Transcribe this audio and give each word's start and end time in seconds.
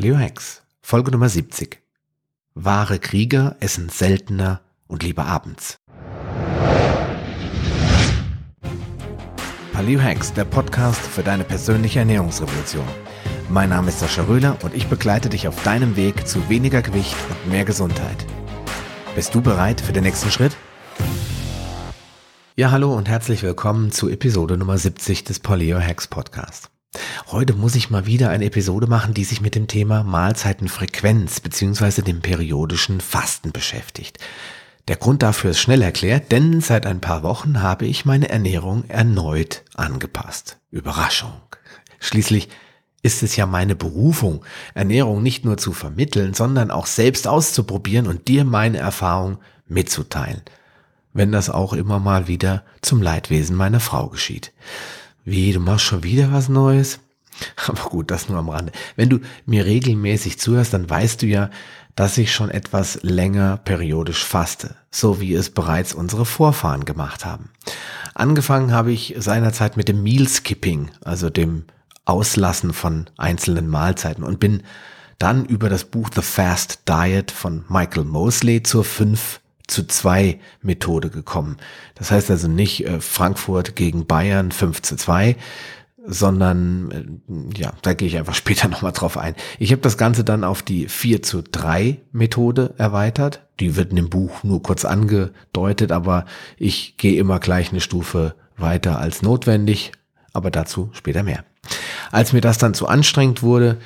Paleo 0.00 0.16
Hacks, 0.16 0.62
Folge 0.80 1.10
Nummer 1.10 1.28
70. 1.28 1.78
Wahre 2.54 2.98
Krieger 2.98 3.56
essen 3.60 3.90
seltener 3.90 4.62
und 4.88 5.02
lieber 5.02 5.26
abends. 5.26 5.76
Paleo 9.74 10.00
Hacks, 10.00 10.32
der 10.32 10.46
Podcast 10.46 11.02
für 11.02 11.22
deine 11.22 11.44
persönliche 11.44 11.98
Ernährungsrevolution. 11.98 12.86
Mein 13.50 13.68
Name 13.68 13.90
ist 13.90 14.00
Sascha 14.00 14.22
Röhler 14.22 14.56
und 14.62 14.74
ich 14.74 14.86
begleite 14.86 15.28
dich 15.28 15.46
auf 15.46 15.62
deinem 15.64 15.96
Weg 15.96 16.26
zu 16.26 16.48
weniger 16.48 16.80
Gewicht 16.80 17.14
und 17.28 17.50
mehr 17.50 17.66
Gesundheit. 17.66 18.24
Bist 19.14 19.34
du 19.34 19.42
bereit 19.42 19.82
für 19.82 19.92
den 19.92 20.04
nächsten 20.04 20.30
Schritt? 20.30 20.56
Ja, 22.56 22.70
hallo 22.70 22.96
und 22.96 23.10
herzlich 23.10 23.42
willkommen 23.42 23.92
zu 23.92 24.08
Episode 24.08 24.56
Nummer 24.56 24.78
70 24.78 25.24
des 25.24 25.40
Paleo 25.40 25.78
Hacks 25.78 26.08
Podcast. 26.08 26.69
Heute 27.32 27.54
muss 27.54 27.76
ich 27.76 27.90
mal 27.90 28.06
wieder 28.06 28.30
eine 28.30 28.46
Episode 28.46 28.88
machen, 28.88 29.14
die 29.14 29.22
sich 29.22 29.40
mit 29.40 29.54
dem 29.54 29.68
Thema 29.68 30.02
Mahlzeitenfrequenz 30.02 31.38
bzw. 31.38 32.02
dem 32.02 32.22
periodischen 32.22 33.00
Fasten 33.00 33.52
beschäftigt. 33.52 34.18
Der 34.88 34.96
Grund 34.96 35.22
dafür 35.22 35.52
ist 35.52 35.60
schnell 35.60 35.82
erklärt, 35.82 36.32
denn 36.32 36.60
seit 36.60 36.86
ein 36.86 37.00
paar 37.00 37.22
Wochen 37.22 37.62
habe 37.62 37.86
ich 37.86 38.04
meine 38.04 38.28
Ernährung 38.28 38.82
erneut 38.88 39.62
angepasst. 39.76 40.58
Überraschung. 40.72 41.40
Schließlich 42.00 42.48
ist 43.02 43.22
es 43.22 43.36
ja 43.36 43.46
meine 43.46 43.76
Berufung, 43.76 44.44
Ernährung 44.74 45.22
nicht 45.22 45.44
nur 45.44 45.56
zu 45.56 45.72
vermitteln, 45.72 46.34
sondern 46.34 46.72
auch 46.72 46.86
selbst 46.86 47.28
auszuprobieren 47.28 48.08
und 48.08 48.26
dir 48.26 48.44
meine 48.44 48.78
Erfahrung 48.78 49.38
mitzuteilen. 49.68 50.42
Wenn 51.12 51.30
das 51.30 51.48
auch 51.48 51.74
immer 51.74 52.00
mal 52.00 52.26
wieder 52.26 52.64
zum 52.82 53.00
Leidwesen 53.00 53.54
meiner 53.54 53.80
Frau 53.80 54.08
geschieht. 54.08 54.52
Wie, 55.24 55.52
du 55.52 55.60
machst 55.60 55.84
schon 55.84 56.02
wieder 56.02 56.32
was 56.32 56.48
Neues? 56.48 57.00
Aber 57.66 57.82
gut, 57.88 58.10
das 58.10 58.28
nur 58.28 58.38
am 58.38 58.48
Rande. 58.48 58.72
Wenn 58.96 59.08
du 59.08 59.20
mir 59.46 59.64
regelmäßig 59.64 60.38
zuhörst, 60.38 60.72
dann 60.72 60.88
weißt 60.88 61.22
du 61.22 61.26
ja, 61.26 61.50
dass 61.96 62.18
ich 62.18 62.32
schon 62.32 62.50
etwas 62.50 63.00
länger 63.02 63.58
periodisch 63.58 64.24
faste, 64.24 64.76
so 64.90 65.20
wie 65.20 65.34
es 65.34 65.50
bereits 65.50 65.92
unsere 65.92 66.24
Vorfahren 66.24 66.84
gemacht 66.84 67.24
haben. 67.24 67.50
Angefangen 68.14 68.72
habe 68.72 68.92
ich 68.92 69.14
seinerzeit 69.18 69.76
mit 69.76 69.88
dem 69.88 70.02
Meal 70.02 70.26
Skipping, 70.26 70.90
also 71.04 71.30
dem 71.30 71.64
Auslassen 72.04 72.72
von 72.72 73.08
einzelnen 73.16 73.68
Mahlzeiten 73.68 74.24
und 74.24 74.40
bin 74.40 74.62
dann 75.18 75.44
über 75.44 75.68
das 75.68 75.84
Buch 75.84 76.08
The 76.14 76.22
Fast 76.22 76.88
Diet 76.88 77.30
von 77.30 77.64
Michael 77.68 78.04
Mosley 78.04 78.62
zur 78.62 78.84
5 78.84 79.39
zu 79.70 79.86
2 79.86 80.38
Methode 80.62 81.10
gekommen. 81.10 81.56
Das 81.94 82.10
heißt 82.10 82.30
also 82.30 82.48
nicht 82.48 82.86
äh, 82.86 83.00
Frankfurt 83.00 83.76
gegen 83.76 84.06
Bayern 84.06 84.52
5 84.52 84.82
zu 84.82 84.96
2, 84.96 85.36
sondern 86.06 86.90
äh, 86.90 87.58
ja, 87.58 87.72
da 87.82 87.94
gehe 87.94 88.08
ich 88.08 88.16
einfach 88.16 88.34
später 88.34 88.68
nochmal 88.68 88.92
drauf 88.92 89.16
ein. 89.16 89.34
Ich 89.58 89.72
habe 89.72 89.82
das 89.82 89.96
Ganze 89.96 90.24
dann 90.24 90.44
auf 90.44 90.62
die 90.62 90.88
4 90.88 91.22
zu 91.22 91.42
3 91.42 91.98
Methode 92.12 92.74
erweitert. 92.78 93.46
Die 93.60 93.76
wird 93.76 93.90
in 93.90 93.96
dem 93.96 94.10
Buch 94.10 94.42
nur 94.42 94.62
kurz 94.62 94.84
angedeutet, 94.84 95.92
aber 95.92 96.24
ich 96.56 96.96
gehe 96.96 97.18
immer 97.18 97.38
gleich 97.38 97.70
eine 97.70 97.80
Stufe 97.80 98.34
weiter 98.56 98.98
als 98.98 99.22
notwendig, 99.22 99.92
aber 100.32 100.50
dazu 100.50 100.90
später 100.92 101.22
mehr. 101.22 101.44
Als 102.10 102.32
mir 102.32 102.40
das 102.40 102.58
dann 102.58 102.74
zu 102.74 102.88
anstrengend 102.88 103.42
wurde, 103.42 103.78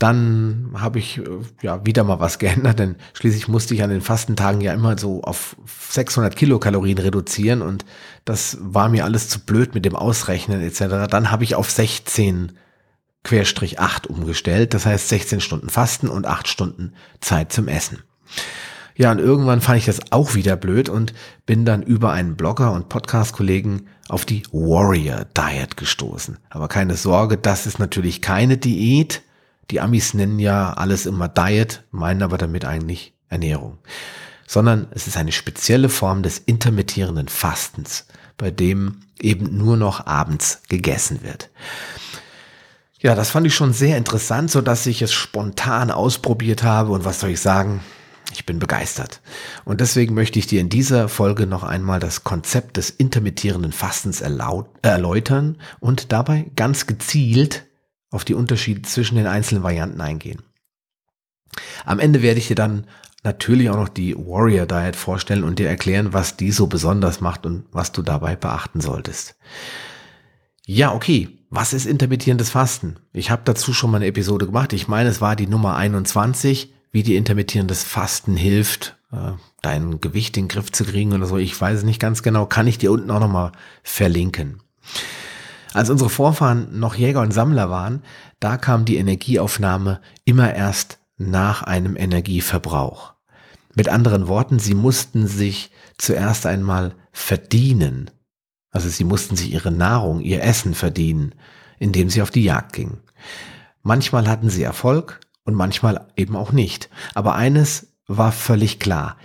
dann 0.00 0.70
habe 0.74 0.98
ich 0.98 1.18
äh, 1.18 1.22
ja 1.62 1.84
wieder 1.86 2.02
mal 2.02 2.18
was 2.18 2.38
geändert, 2.40 2.80
denn 2.80 2.96
schließlich 3.12 3.46
musste 3.46 3.74
ich 3.74 3.84
an 3.84 3.90
den 3.90 4.00
Fastentagen 4.00 4.60
ja 4.60 4.72
immer 4.72 4.98
so 4.98 5.22
auf 5.22 5.54
600 5.90 6.34
Kilokalorien 6.34 6.98
reduzieren 6.98 7.62
und 7.62 7.84
das 8.24 8.58
war 8.60 8.88
mir 8.88 9.04
alles 9.04 9.28
zu 9.28 9.40
blöd 9.40 9.74
mit 9.74 9.84
dem 9.84 9.94
Ausrechnen 9.94 10.60
etc. 10.62 11.08
Dann 11.08 11.30
habe 11.30 11.44
ich 11.44 11.54
auf 11.54 11.70
16 11.70 12.52
Querstrich 13.22 13.78
8 13.78 14.06
umgestellt, 14.06 14.72
das 14.72 14.86
heißt 14.86 15.08
16 15.10 15.40
Stunden 15.40 15.68
Fasten 15.68 16.08
und 16.08 16.26
8 16.26 16.48
Stunden 16.48 16.94
Zeit 17.20 17.52
zum 17.52 17.68
Essen. 17.68 17.98
Ja, 18.96 19.12
und 19.12 19.18
irgendwann 19.18 19.60
fand 19.60 19.78
ich 19.78 19.86
das 19.86 20.12
auch 20.12 20.34
wieder 20.34 20.56
blöd 20.56 20.88
und 20.88 21.12
bin 21.46 21.64
dann 21.64 21.82
über 21.82 22.12
einen 22.12 22.36
Blogger 22.36 22.72
und 22.72 22.88
Podcast-Kollegen 22.88 23.86
auf 24.08 24.24
die 24.24 24.42
Warrior 24.52 25.26
Diet 25.36 25.76
gestoßen. 25.76 26.38
Aber 26.48 26.68
keine 26.68 26.96
Sorge, 26.96 27.36
das 27.36 27.66
ist 27.66 27.78
natürlich 27.78 28.22
keine 28.22 28.56
Diät, 28.56 29.22
die 29.70 29.80
Amis 29.80 30.14
nennen 30.14 30.38
ja 30.38 30.72
alles 30.72 31.06
immer 31.06 31.28
Diet, 31.28 31.84
meinen 31.90 32.22
aber 32.22 32.38
damit 32.38 32.64
eigentlich 32.64 33.14
Ernährung. 33.28 33.78
Sondern 34.46 34.88
es 34.90 35.06
ist 35.06 35.16
eine 35.16 35.32
spezielle 35.32 35.88
Form 35.88 36.22
des 36.22 36.38
intermittierenden 36.38 37.28
Fastens, 37.28 38.06
bei 38.36 38.50
dem 38.50 39.02
eben 39.20 39.56
nur 39.56 39.76
noch 39.76 40.06
abends 40.06 40.62
gegessen 40.68 41.22
wird. 41.22 41.50
Ja, 42.98 43.14
das 43.14 43.30
fand 43.30 43.46
ich 43.46 43.54
schon 43.54 43.72
sehr 43.72 43.96
interessant, 43.96 44.50
so 44.50 44.60
dass 44.60 44.86
ich 44.86 45.00
es 45.00 45.12
spontan 45.12 45.90
ausprobiert 45.90 46.62
habe 46.62 46.92
und 46.92 47.04
was 47.04 47.20
soll 47.20 47.30
ich 47.30 47.40
sagen? 47.40 47.80
Ich 48.32 48.46
bin 48.46 48.58
begeistert. 48.58 49.20
Und 49.64 49.80
deswegen 49.80 50.14
möchte 50.14 50.38
ich 50.38 50.46
dir 50.46 50.60
in 50.60 50.68
dieser 50.68 51.08
Folge 51.08 51.46
noch 51.46 51.64
einmal 51.64 51.98
das 51.98 52.22
Konzept 52.24 52.76
des 52.76 52.90
intermittierenden 52.90 53.72
Fastens 53.72 54.20
erläutern 54.20 55.58
und 55.80 56.12
dabei 56.12 56.50
ganz 56.56 56.86
gezielt 56.86 57.64
auf 58.10 58.24
die 58.24 58.34
Unterschiede 58.34 58.82
zwischen 58.82 59.16
den 59.16 59.26
einzelnen 59.26 59.62
Varianten 59.62 60.00
eingehen. 60.00 60.42
Am 61.84 61.98
Ende 61.98 62.22
werde 62.22 62.38
ich 62.38 62.48
dir 62.48 62.56
dann 62.56 62.86
natürlich 63.22 63.70
auch 63.70 63.76
noch 63.76 63.88
die 63.88 64.16
Warrior 64.16 64.66
Diet 64.66 64.96
vorstellen 64.96 65.44
und 65.44 65.58
dir 65.58 65.68
erklären, 65.68 66.12
was 66.12 66.36
die 66.36 66.52
so 66.52 66.66
besonders 66.66 67.20
macht 67.20 67.46
und 67.46 67.64
was 67.72 67.92
du 67.92 68.02
dabei 68.02 68.36
beachten 68.36 68.80
solltest. 68.80 69.36
Ja, 70.66 70.94
okay. 70.94 71.36
Was 71.52 71.72
ist 71.72 71.84
intermittierendes 71.84 72.50
Fasten? 72.50 73.00
Ich 73.12 73.32
habe 73.32 73.42
dazu 73.44 73.72
schon 73.72 73.90
mal 73.90 73.96
eine 73.96 74.06
Episode 74.06 74.46
gemacht. 74.46 74.72
Ich 74.72 74.86
meine, 74.86 75.08
es 75.08 75.20
war 75.20 75.34
die 75.34 75.48
Nummer 75.48 75.74
21, 75.74 76.72
wie 76.92 77.02
dir 77.02 77.18
intermittierendes 77.18 77.82
Fasten 77.82 78.36
hilft, 78.36 78.96
äh, 79.10 79.32
dein 79.60 80.00
Gewicht 80.00 80.36
in 80.36 80.44
den 80.44 80.48
Griff 80.48 80.70
zu 80.70 80.84
kriegen 80.84 81.12
oder 81.12 81.26
so. 81.26 81.38
Ich 81.38 81.60
weiß 81.60 81.78
es 81.78 81.84
nicht 81.84 81.98
ganz 81.98 82.22
genau. 82.22 82.46
Kann 82.46 82.68
ich 82.68 82.78
dir 82.78 82.92
unten 82.92 83.10
auch 83.10 83.18
nochmal 83.18 83.50
verlinken. 83.82 84.62
Als 85.72 85.88
unsere 85.88 86.10
Vorfahren 86.10 86.78
noch 86.78 86.94
Jäger 86.94 87.20
und 87.20 87.32
Sammler 87.32 87.70
waren, 87.70 88.02
da 88.40 88.56
kam 88.56 88.84
die 88.84 88.96
Energieaufnahme 88.96 90.00
immer 90.24 90.52
erst 90.52 90.98
nach 91.16 91.62
einem 91.62 91.96
Energieverbrauch. 91.96 93.14
Mit 93.74 93.88
anderen 93.88 94.26
Worten, 94.26 94.58
sie 94.58 94.74
mussten 94.74 95.28
sich 95.28 95.70
zuerst 95.96 96.46
einmal 96.46 96.94
verdienen. 97.12 98.10
Also 98.70 98.88
sie 98.88 99.04
mussten 99.04 99.36
sich 99.36 99.52
ihre 99.52 99.70
Nahrung, 99.70 100.20
ihr 100.20 100.42
Essen 100.42 100.74
verdienen, 100.74 101.34
indem 101.78 102.10
sie 102.10 102.22
auf 102.22 102.30
die 102.30 102.44
Jagd 102.44 102.72
gingen. 102.72 103.00
Manchmal 103.82 104.28
hatten 104.28 104.50
sie 104.50 104.62
Erfolg 104.62 105.20
und 105.44 105.54
manchmal 105.54 106.08
eben 106.16 106.36
auch 106.36 106.52
nicht. 106.52 106.90
Aber 107.14 107.34
eines 107.36 107.88
war 108.06 108.32
völlig 108.32 108.80
klar. 108.80 109.16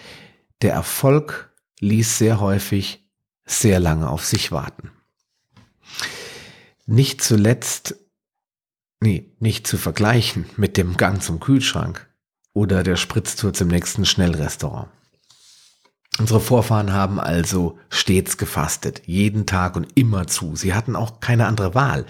Der 0.61 0.73
Erfolg 0.73 1.53
ließ 1.79 2.17
sehr 2.17 2.39
häufig 2.39 3.03
sehr 3.45 3.79
lange 3.79 4.09
auf 4.09 4.25
sich 4.25 4.51
warten. 4.51 4.91
Nicht 6.85 7.23
zuletzt, 7.23 7.95
nee, 8.99 9.35
nicht 9.39 9.65
zu 9.65 9.77
vergleichen 9.77 10.45
mit 10.55 10.77
dem 10.77 10.97
Gang 10.97 11.21
zum 11.21 11.39
Kühlschrank 11.39 12.07
oder 12.53 12.83
der 12.83 12.95
Spritztour 12.95 13.53
zum 13.53 13.69
nächsten 13.69 14.05
Schnellrestaurant. 14.05 14.89
Unsere 16.19 16.39
Vorfahren 16.39 16.93
haben 16.93 17.19
also 17.19 17.77
stets 17.89 18.37
gefastet, 18.37 19.01
jeden 19.05 19.45
Tag 19.45 19.75
und 19.75 19.87
immer 19.95 20.27
zu. 20.27 20.55
Sie 20.55 20.73
hatten 20.73 20.95
auch 20.95 21.19
keine 21.19 21.47
andere 21.47 21.75
Wahl. 21.75 22.05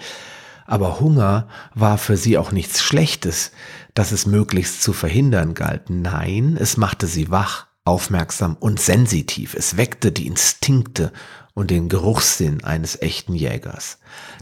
Aber 0.66 1.00
Hunger 1.00 1.48
war 1.74 1.96
für 1.96 2.16
sie 2.16 2.38
auch 2.38 2.52
nichts 2.52 2.82
Schlechtes, 2.82 3.52
das 3.94 4.12
es 4.12 4.26
möglichst 4.26 4.82
zu 4.82 4.92
verhindern 4.92 5.54
galt. 5.54 5.90
Nein, 5.90 6.56
es 6.60 6.76
machte 6.76 7.06
sie 7.06 7.30
wach, 7.30 7.66
aufmerksam 7.84 8.56
und 8.58 8.78
sensitiv. 8.78 9.54
Es 9.54 9.76
weckte 9.76 10.12
die 10.12 10.26
Instinkte 10.26 11.12
und 11.56 11.70
den 11.70 11.88
Geruchssinn 11.88 12.62
eines 12.62 13.00
echten 13.00 13.34
Jägers. 13.34 13.98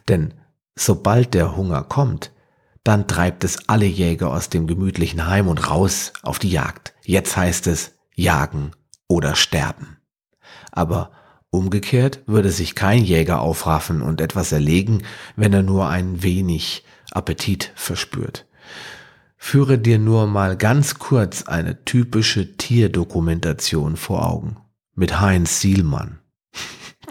Denn 0.08 0.34
sobald 0.74 1.32
der 1.32 1.56
Hunger 1.56 1.84
kommt, 1.84 2.32
dann 2.82 3.06
treibt 3.06 3.44
es 3.44 3.68
alle 3.68 3.86
Jäger 3.86 4.30
aus 4.32 4.50
dem 4.50 4.66
gemütlichen 4.66 5.26
Heim 5.26 5.46
und 5.46 5.70
raus 5.70 6.12
auf 6.22 6.40
die 6.40 6.50
Jagd. 6.50 6.92
Jetzt 7.04 7.36
heißt 7.36 7.68
es 7.68 7.92
jagen 8.16 8.72
oder 9.06 9.36
sterben. 9.36 9.98
Aber 10.72 11.12
umgekehrt 11.50 12.20
würde 12.26 12.50
sich 12.50 12.74
kein 12.74 13.04
Jäger 13.04 13.40
aufraffen 13.40 14.02
und 14.02 14.20
etwas 14.20 14.50
erlegen, 14.50 15.04
wenn 15.36 15.52
er 15.52 15.62
nur 15.62 15.88
ein 15.88 16.24
wenig 16.24 16.84
Appetit 17.12 17.70
verspürt. 17.76 18.44
Führe 19.36 19.78
dir 19.78 20.00
nur 20.00 20.26
mal 20.26 20.56
ganz 20.56 20.98
kurz 20.98 21.44
eine 21.44 21.84
typische 21.84 22.56
Tierdokumentation 22.56 23.96
vor 23.96 24.26
Augen 24.26 24.56
mit 24.96 25.20
Heinz 25.20 25.60
Sielmann. 25.60 26.18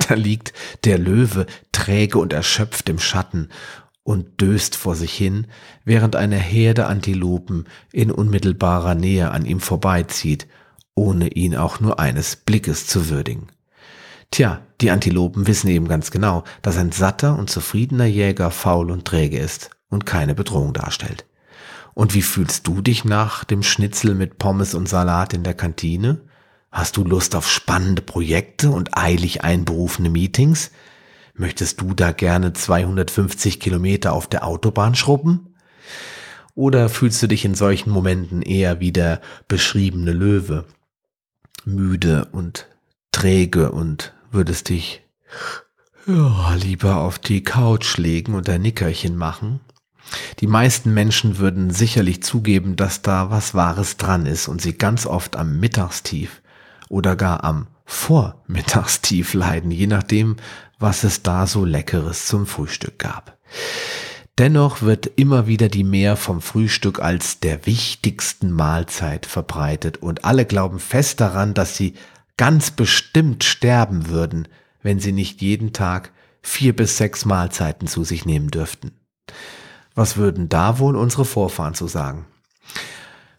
Da 0.07 0.15
liegt 0.15 0.53
der 0.83 0.97
Löwe 0.97 1.45
träge 1.71 2.17
und 2.17 2.33
erschöpft 2.33 2.89
im 2.89 2.99
Schatten 2.99 3.49
und 4.03 4.41
döst 4.41 4.75
vor 4.75 4.95
sich 4.95 5.13
hin, 5.13 5.47
während 5.85 6.15
eine 6.15 6.37
Herde 6.37 6.87
Antilopen 6.87 7.65
in 7.91 8.11
unmittelbarer 8.11 8.95
Nähe 8.95 9.31
an 9.31 9.45
ihm 9.45 9.59
vorbeizieht, 9.59 10.47
ohne 10.95 11.29
ihn 11.29 11.55
auch 11.55 11.79
nur 11.79 11.99
eines 11.99 12.35
Blickes 12.35 12.85
zu 12.85 13.09
würdigen. 13.09 13.47
Tja, 14.31 14.61
die 14.81 14.91
Antilopen 14.91 15.47
wissen 15.47 15.69
eben 15.69 15.87
ganz 15.87 16.11
genau, 16.11 16.43
dass 16.61 16.77
ein 16.77 16.91
satter 16.91 17.37
und 17.37 17.49
zufriedener 17.49 18.05
Jäger 18.05 18.51
faul 18.51 18.91
und 18.91 19.05
träge 19.05 19.39
ist 19.39 19.69
und 19.89 20.05
keine 20.05 20.35
Bedrohung 20.35 20.73
darstellt. 20.73 21.25
Und 21.93 22.15
wie 22.15 22.23
fühlst 22.23 22.67
du 22.67 22.81
dich 22.81 23.05
nach 23.05 23.43
dem 23.43 23.61
Schnitzel 23.61 24.15
mit 24.15 24.39
Pommes 24.39 24.73
und 24.73 24.89
Salat 24.89 25.33
in 25.33 25.43
der 25.43 25.53
Kantine? 25.53 26.21
Hast 26.73 26.97
du 26.97 27.03
Lust 27.03 27.35
auf 27.35 27.47
spannende 27.47 28.01
Projekte 28.01 28.71
und 28.71 28.97
eilig 28.97 29.43
einberufene 29.43 30.09
Meetings? 30.09 30.71
Möchtest 31.35 31.79
du 31.79 31.93
da 31.93 32.11
gerne 32.11 32.53
250 32.53 33.59
Kilometer 33.59 34.11
auf 34.11 34.25
der 34.25 34.43
Autobahn 34.43 34.95
schrubben? 34.95 35.53
Oder 36.55 36.89
fühlst 36.89 37.21
du 37.21 37.27
dich 37.27 37.45
in 37.45 37.53
solchen 37.53 37.91
Momenten 37.91 38.41
eher 38.41 38.79
wie 38.79 38.91
der 38.91 39.21
beschriebene 39.47 40.13
Löwe? 40.13 40.65
Müde 41.63 42.29
und 42.31 42.67
träge 43.11 43.71
und 43.71 44.15
würdest 44.31 44.69
dich 44.69 45.03
ja, 46.07 46.55
lieber 46.55 46.97
auf 46.97 47.19
die 47.19 47.43
Couch 47.43 47.97
legen 47.97 48.33
und 48.33 48.49
ein 48.49 48.63
Nickerchen 48.63 49.15
machen? 49.15 49.59
Die 50.39 50.47
meisten 50.47 50.91
Menschen 50.91 51.37
würden 51.37 51.69
sicherlich 51.69 52.23
zugeben, 52.23 52.75
dass 52.75 53.03
da 53.03 53.29
was 53.29 53.53
Wahres 53.53 53.97
dran 53.97 54.25
ist 54.25 54.47
und 54.47 54.59
sie 54.59 54.73
ganz 54.73 55.05
oft 55.05 55.35
am 55.35 55.59
Mittagstief 55.59 56.41
oder 56.93 57.15
gar 57.15 57.43
am 57.43 57.67
Vormittagstief 57.85 59.33
leiden, 59.33 59.71
je 59.71 59.87
nachdem, 59.87 60.37
was 60.77 61.03
es 61.03 61.23
da 61.23 61.47
so 61.47 61.65
Leckeres 61.65 62.27
zum 62.27 62.45
Frühstück 62.45 62.99
gab. 62.99 63.37
Dennoch 64.37 64.81
wird 64.81 65.07
immer 65.15 65.47
wieder 65.47 65.69
die 65.69 65.83
Mehr 65.83 66.15
vom 66.15 66.39
Frühstück 66.39 66.99
als 66.99 67.39
der 67.39 67.65
wichtigsten 67.65 68.51
Mahlzeit 68.51 69.25
verbreitet 69.25 69.97
und 69.97 70.23
alle 70.23 70.45
glauben 70.45 70.79
fest 70.79 71.19
daran, 71.19 71.53
dass 71.53 71.77
sie 71.77 71.95
ganz 72.37 72.71
bestimmt 72.71 73.43
sterben 73.43 74.07
würden, 74.09 74.47
wenn 74.81 74.99
sie 74.99 75.11
nicht 75.11 75.41
jeden 75.41 75.73
Tag 75.73 76.11
vier 76.41 76.75
bis 76.75 76.97
sechs 76.97 77.25
Mahlzeiten 77.25 77.87
zu 77.87 78.03
sich 78.03 78.25
nehmen 78.25 78.49
dürften. 78.49 78.91
Was 79.95 80.17
würden 80.17 80.47
da 80.49 80.79
wohl 80.79 80.95
unsere 80.95 81.25
Vorfahren 81.25 81.73
zu 81.73 81.87
sagen? 81.87 82.25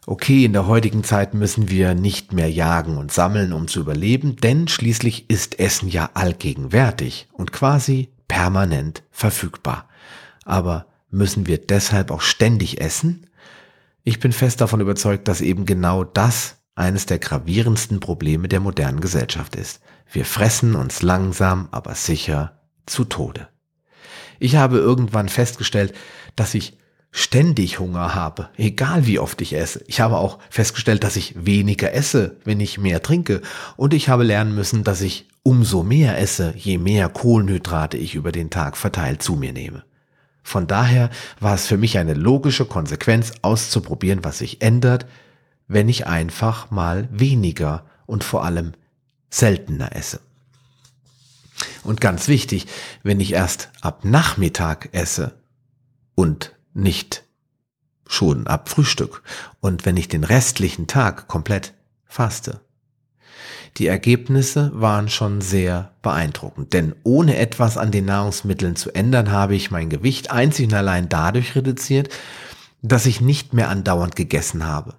Okay, 0.07 0.45
in 0.45 0.53
der 0.53 0.67
heutigen 0.67 1.03
Zeit 1.03 1.33
müssen 1.33 1.69
wir 1.69 1.95
nicht 1.95 2.31
mehr 2.31 2.49
jagen 2.49 2.97
und 2.97 3.11
sammeln, 3.11 3.53
um 3.53 3.67
zu 3.67 3.79
überleben, 3.79 4.35
denn 4.35 4.67
schließlich 4.67 5.31
ist 5.31 5.59
Essen 5.59 5.89
ja 5.89 6.11
allgegenwärtig 6.13 7.27
und 7.33 7.51
quasi 7.51 8.09
permanent 8.27 9.01
verfügbar. 9.09 9.89
Aber 10.43 10.85
müssen 11.09 11.47
wir 11.47 11.57
deshalb 11.57 12.11
auch 12.11 12.21
ständig 12.21 12.81
essen? 12.81 13.27
Ich 14.03 14.19
bin 14.19 14.31
fest 14.31 14.61
davon 14.61 14.79
überzeugt, 14.79 15.27
dass 15.27 15.41
eben 15.41 15.65
genau 15.65 16.03
das 16.03 16.57
eines 16.75 17.07
der 17.07 17.17
gravierendsten 17.17 17.99
Probleme 17.99 18.47
der 18.47 18.59
modernen 18.59 19.01
Gesellschaft 19.01 19.55
ist. 19.55 19.79
Wir 20.11 20.25
fressen 20.25 20.75
uns 20.75 21.01
langsam, 21.01 21.67
aber 21.71 21.95
sicher 21.95 22.61
zu 22.85 23.05
Tode. 23.05 23.47
Ich 24.37 24.55
habe 24.55 24.77
irgendwann 24.77 25.29
festgestellt, 25.29 25.95
dass 26.35 26.53
ich 26.53 26.77
ständig 27.15 27.79
Hunger 27.79 28.13
habe, 28.13 28.49
egal 28.57 29.05
wie 29.07 29.19
oft 29.19 29.39
ich 29.39 29.53
esse. 29.53 29.81
Ich 29.87 30.01
habe 30.01 30.17
auch 30.17 30.37
festgestellt, 30.49 31.05
dass 31.05 31.15
ich 31.15 31.45
weniger 31.45 31.93
esse, 31.93 32.35
wenn 32.43 32.59
ich 32.59 32.77
mehr 32.77 33.01
trinke. 33.01 33.41
Und 33.77 33.93
ich 33.93 34.09
habe 34.09 34.25
lernen 34.25 34.53
müssen, 34.53 34.83
dass 34.83 34.99
ich 34.99 35.25
umso 35.41 35.81
mehr 35.81 36.19
esse, 36.19 36.53
je 36.57 36.77
mehr 36.77 37.07
Kohlenhydrate 37.07 37.95
ich 37.95 38.15
über 38.15 38.33
den 38.33 38.49
Tag 38.49 38.75
verteilt 38.75 39.23
zu 39.23 39.35
mir 39.35 39.53
nehme. 39.53 39.85
Von 40.43 40.67
daher 40.67 41.09
war 41.39 41.55
es 41.55 41.67
für 41.67 41.77
mich 41.77 41.97
eine 41.97 42.15
logische 42.15 42.65
Konsequenz 42.65 43.31
auszuprobieren, 43.41 44.25
was 44.25 44.39
sich 44.39 44.61
ändert, 44.61 45.05
wenn 45.69 45.87
ich 45.87 46.07
einfach 46.07 46.69
mal 46.69 47.07
weniger 47.13 47.85
und 48.05 48.25
vor 48.25 48.43
allem 48.43 48.73
seltener 49.29 49.95
esse. 49.95 50.19
Und 51.85 52.01
ganz 52.01 52.27
wichtig, 52.27 52.67
wenn 53.03 53.21
ich 53.21 53.31
erst 53.31 53.69
ab 53.79 54.03
Nachmittag 54.03 54.89
esse 54.91 55.35
und 56.13 56.54
nicht 56.75 57.23
schon 58.07 58.45
ab 58.45 58.69
Frühstück 58.69 59.23
und 59.61 59.85
wenn 59.85 59.97
ich 59.97 60.07
den 60.07 60.23
restlichen 60.23 60.85
Tag 60.85 61.27
komplett 61.27 61.73
faste. 62.05 62.61
Die 63.77 63.87
Ergebnisse 63.87 64.71
waren 64.73 65.09
schon 65.09 65.41
sehr 65.41 65.91
beeindruckend, 66.01 66.71
denn 66.71 66.95
ohne 67.03 67.37
etwas 67.37 67.77
an 67.77 67.91
den 67.91 68.05
Nahrungsmitteln 68.05 68.75
zu 68.75 68.93
ändern, 68.93 69.31
habe 69.31 69.55
ich 69.55 69.71
mein 69.71 69.89
Gewicht 69.89 70.31
einzig 70.31 70.67
und 70.67 70.73
allein 70.73 71.09
dadurch 71.09 71.55
reduziert, 71.55 72.09
dass 72.81 73.05
ich 73.05 73.19
nicht 73.19 73.53
mehr 73.53 73.69
andauernd 73.69 74.15
gegessen 74.15 74.65
habe. 74.65 74.93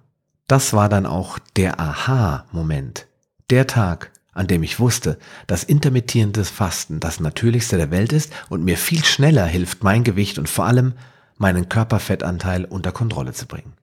Das 0.47 0.73
war 0.73 0.89
dann 0.89 1.05
auch 1.05 1.39
der 1.55 1.79
Aha-Moment. 1.79 3.07
Der 3.49 3.65
Tag, 3.65 4.11
an 4.33 4.45
dem 4.45 4.61
ich 4.61 4.79
wusste, 4.79 5.17
dass 5.47 5.63
intermittierendes 5.63 6.49
Fasten 6.49 6.99
das 6.99 7.19
Natürlichste 7.19 7.77
der 7.77 7.89
Welt 7.89 8.13
ist 8.13 8.31
und 8.49 8.63
mir 8.63 8.77
viel 8.77 9.03
schneller 9.03 9.45
hilft, 9.45 9.83
mein 9.83 10.03
Gewicht 10.03 10.37
und 10.37 10.49
vor 10.49 10.65
allem 10.65 10.93
meinen 11.37 11.69
Körperfettanteil 11.69 12.65
unter 12.65 12.91
Kontrolle 12.91 13.33
zu 13.33 13.45
bringen. 13.45 13.73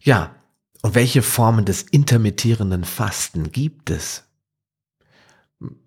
Ja, 0.00 0.34
und 0.82 0.94
welche 0.94 1.22
Formen 1.22 1.64
des 1.64 1.82
intermittierenden 1.82 2.84
Fasten 2.84 3.50
gibt 3.50 3.90
es? 3.90 4.24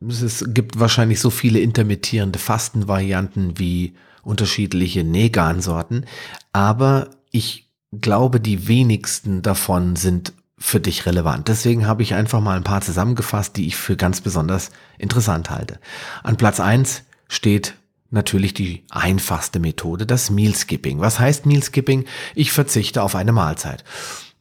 Es 0.10 0.44
gibt 0.48 0.80
wahrscheinlich 0.80 1.20
so 1.20 1.30
viele 1.30 1.60
intermittierende 1.60 2.40
Fastenvarianten 2.40 3.60
wie 3.60 3.96
unterschiedliche 4.24 5.04
Negan-Sorten, 5.04 6.06
aber 6.52 7.12
ich 7.32 7.70
glaube, 7.92 8.40
die 8.40 8.68
wenigsten 8.68 9.42
davon 9.42 9.96
sind 9.96 10.34
für 10.58 10.80
dich 10.80 11.06
relevant. 11.06 11.48
Deswegen 11.48 11.88
habe 11.88 12.04
ich 12.04 12.14
einfach 12.14 12.42
mal 12.42 12.58
ein 12.58 12.64
paar 12.64 12.82
zusammengefasst, 12.82 13.56
die 13.56 13.68
ich 13.68 13.76
für 13.76 13.96
ganz 13.96 14.22
besonders 14.22 14.72
interessant 14.98 15.50
halte. 15.50 15.80
An 16.24 16.36
Platz 16.36 16.60
eins 16.60 17.04
steht 17.30 17.76
natürlich 18.10 18.54
die 18.54 18.84
einfachste 18.90 19.60
Methode, 19.60 20.06
das 20.06 20.30
Meal 20.30 20.56
Skipping. 20.56 21.00
Was 21.00 21.20
heißt 21.20 21.46
Meal 21.46 21.64
Skipping? 21.64 22.06
Ich 22.36 22.52
verzichte 22.52 23.04
auf 23.04 23.16
eine 23.16 23.32
Mahlzeit. 23.32 23.84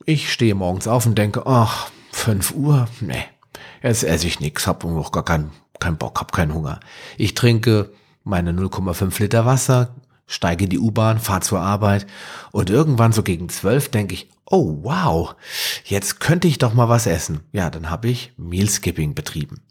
Ich 0.05 0.33
stehe 0.33 0.55
morgens 0.55 0.89
auf 0.89 1.07
und 1.07 1.17
denke, 1.17 1.47
ach, 1.47 1.91
5 2.13 2.55
Uhr, 2.55 2.89
nee, 3.01 3.25
jetzt 3.83 4.05
esse 4.05 4.27
ich 4.27 4.41
nichts, 4.41 4.67
hab 4.67 4.85
noch 4.85 5.13
gar 5.13 5.25
keinen 5.25 5.51
kein 5.81 5.97
Bock, 5.97 6.19
hab 6.21 6.33
keinen 6.33 6.55
Hunger. 6.55 6.81
Ich 7.17 7.35
trinke 7.35 7.93
meine 8.25 8.53
0,5 8.53 9.21
Liter 9.21 9.47
Wasser, 9.47 9.95
steige 10.27 10.65
in 10.65 10.71
die 10.71 10.79
U-Bahn, 10.79 11.19
fahre 11.19 11.41
zur 11.41 11.61
Arbeit 11.61 12.07
und 12.53 12.71
irgendwann 12.71 13.13
so 13.13 13.23
gegen 13.23 13.49
12 13.49 13.91
denke 13.91 14.15
ich, 14.15 14.29
oh 14.45 14.79
wow, 14.83 15.35
jetzt 15.85 16.21
könnte 16.21 16.49
ich 16.49 16.59
doch 16.59 16.75
mal 16.75 16.89
was 16.89 17.07
essen. 17.07 17.41
Ja, 17.53 17.71
dann 17.71 17.91
habe 17.91 18.09
ich 18.09 18.33
Meal 18.37 18.69
Skipping 18.69 19.15
betrieben. 19.15 19.63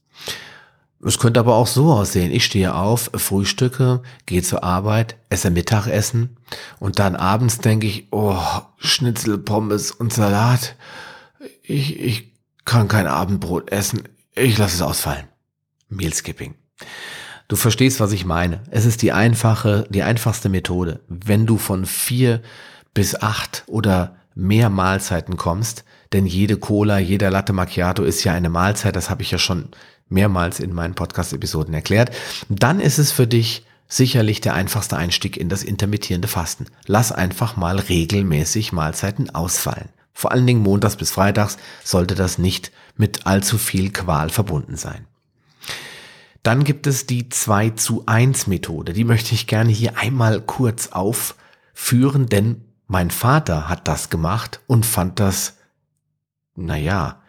Es 1.04 1.20
könnte 1.20 1.40
aber 1.40 1.56
auch 1.56 1.68
so 1.68 1.92
aussehen. 1.92 2.32
Ich 2.32 2.46
stehe 2.46 2.74
auf, 2.74 3.12
frühstücke, 3.14 4.02
gehe 4.26 4.42
zur 4.42 4.64
Arbeit, 4.64 5.18
esse 5.30 5.52
Mittagessen 5.52 6.38
und 6.80 7.00
dann 7.00 7.16
abends 7.16 7.60
denke 7.60 7.86
ich, 7.86 8.08
oh, 8.12 8.42
Schnitzel, 8.78 9.38
Pommes 9.38 9.92
und 9.92 10.12
Salat. 10.12 10.76
Ich, 11.62 12.00
ich 12.00 12.32
kann 12.66 12.88
kein 12.88 13.08
Abendbrot 13.08 13.72
essen. 13.72 14.04
Ich 14.34 14.58
lasse 14.58 14.76
es 14.76 14.82
ausfallen. 14.82 15.28
Meal 15.90 16.14
Skipping. 16.14 16.56
Du 17.48 17.56
verstehst, 17.56 18.00
was 18.00 18.12
ich 18.12 18.26
meine. 18.26 18.62
Es 18.72 18.86
ist 18.86 19.02
die 19.02 19.14
einfache, 19.14 19.88
die 19.90 20.04
einfachste 20.04 20.50
Methode. 20.50 21.00
Wenn 21.08 21.46
du 21.46 21.58
von 21.58 21.86
vier 21.86 22.42
bis 22.94 23.16
acht 23.16 23.64
oder 23.68 24.18
mehr 24.36 24.70
Mahlzeiten 24.70 25.38
kommst, 25.38 25.86
denn 26.14 26.26
jede 26.26 26.58
Cola, 26.58 27.00
jeder 27.00 27.30
Latte 27.30 27.54
Macchiato 27.54 28.04
ist 28.04 28.24
ja 28.24 28.34
eine 28.34 28.50
Mahlzeit, 28.50 28.96
das 28.96 29.10
habe 29.10 29.22
ich 29.22 29.32
ja 29.32 29.38
schon 29.38 29.70
mehrmals 30.10 30.60
in 30.60 30.74
meinen 30.74 30.96
Podcast-Episoden 30.96 31.74
erklärt, 31.74 32.12
dann 32.50 32.80
ist 32.80 32.98
es 32.98 33.12
für 33.12 33.28
dich 33.28 33.66
sicherlich 33.88 34.42
der 34.42 34.54
einfachste 34.54 34.98
Einstieg 34.98 35.38
in 35.38 35.50
das 35.50 35.64
intermittierende 35.64 36.28
Fasten. 36.28 36.66
Lass 36.86 37.12
einfach 37.12 37.56
mal 37.56 37.80
regelmäßig 37.80 38.74
Mahlzeiten 38.74 39.30
ausfallen. 39.30 39.90
Vor 40.14 40.32
allen 40.32 40.48
Dingen 40.48 40.64
montags 40.64 40.96
bis 40.96 41.12
freitags 41.12 41.58
sollte 41.84 42.16
das 42.16 42.38
nicht 42.38 42.72
mit 42.96 43.28
allzu 43.28 43.58
viel 43.58 43.92
Qual 43.92 44.30
verbunden 44.30 44.76
sein. 44.76 45.06
Dann 46.44 46.64
gibt 46.64 46.88
es 46.88 47.06
die 47.06 47.30
2 47.30 47.72
zu 47.72 48.04
1 48.06 48.48
Methode. 48.48 48.94
Die 48.94 49.04
möchte 49.04 49.36
ich 49.36 49.48
gerne 49.48 49.72
hier 49.72 49.98
einmal 49.98 50.42
kurz 50.42 50.88
aufführen, 50.88 52.28
denn 52.28 52.64
mein 52.88 53.12
Vater 53.12 53.68
hat 53.68 53.88
das 53.88 54.10
gemacht 54.10 54.62
und 54.66 54.86
fand 54.86 55.20
das, 55.20 55.58
naja, 56.58 57.22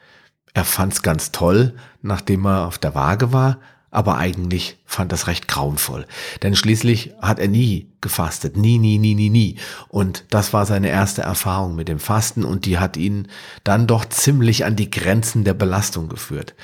er 0.54 0.64
fand's 0.64 1.02
ganz 1.02 1.30
toll, 1.30 1.76
nachdem 2.02 2.46
er 2.46 2.66
auf 2.66 2.78
der 2.78 2.94
Waage 2.94 3.32
war, 3.32 3.58
aber 3.90 4.18
eigentlich 4.18 4.78
fand 4.84 5.12
das 5.12 5.26
recht 5.26 5.48
grauenvoll. 5.48 6.06
Denn 6.42 6.56
schließlich 6.56 7.12
hat 7.22 7.38
er 7.38 7.48
nie 7.48 7.92
gefastet. 8.00 8.56
Nie, 8.56 8.78
nie, 8.78 8.98
nie, 8.98 9.14
nie, 9.14 9.30
nie. 9.30 9.58
Und 9.88 10.24
das 10.30 10.52
war 10.52 10.66
seine 10.66 10.88
erste 10.88 11.22
Erfahrung 11.22 11.74
mit 11.74 11.88
dem 11.88 11.98
Fasten 11.98 12.44
und 12.44 12.66
die 12.66 12.78
hat 12.78 12.96
ihn 12.96 13.28
dann 13.64 13.86
doch 13.86 14.04
ziemlich 14.04 14.64
an 14.64 14.76
die 14.76 14.90
Grenzen 14.90 15.44
der 15.44 15.54
Belastung 15.54 16.08
geführt. 16.08 16.54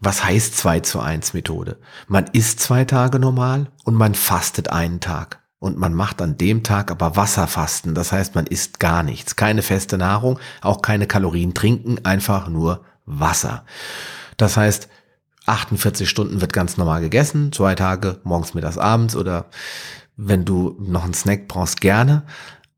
Was 0.00 0.24
heißt 0.24 0.56
2 0.56 0.80
zu 0.80 1.00
1 1.00 1.34
Methode? 1.34 1.78
Man 2.06 2.26
isst 2.32 2.60
zwei 2.60 2.84
Tage 2.84 3.18
normal 3.18 3.70
und 3.84 3.94
man 3.94 4.14
fastet 4.14 4.70
einen 4.70 5.00
Tag. 5.00 5.40
Und 5.58 5.78
man 5.78 5.94
macht 5.94 6.20
an 6.20 6.36
dem 6.36 6.62
Tag 6.62 6.90
aber 6.90 7.16
Wasserfasten. 7.16 7.94
Das 7.94 8.12
heißt, 8.12 8.34
man 8.34 8.46
isst 8.46 8.78
gar 8.78 9.02
nichts. 9.02 9.36
Keine 9.36 9.62
feste 9.62 9.96
Nahrung, 9.96 10.38
auch 10.60 10.82
keine 10.82 11.06
Kalorien 11.06 11.54
trinken, 11.54 12.04
einfach 12.04 12.48
nur 12.48 12.84
Wasser. 13.06 13.64
Das 14.36 14.56
heißt, 14.56 14.88
48 15.46 16.08
Stunden 16.10 16.40
wird 16.40 16.52
ganz 16.52 16.76
normal 16.76 17.00
gegessen, 17.00 17.52
zwei 17.52 17.74
Tage, 17.74 18.20
morgens, 18.24 18.52
mittags, 18.52 18.78
abends 18.78 19.16
oder 19.16 19.46
wenn 20.16 20.44
du 20.44 20.76
noch 20.80 21.04
einen 21.04 21.14
Snack 21.14 21.46
brauchst, 21.48 21.80
gerne. 21.80 22.24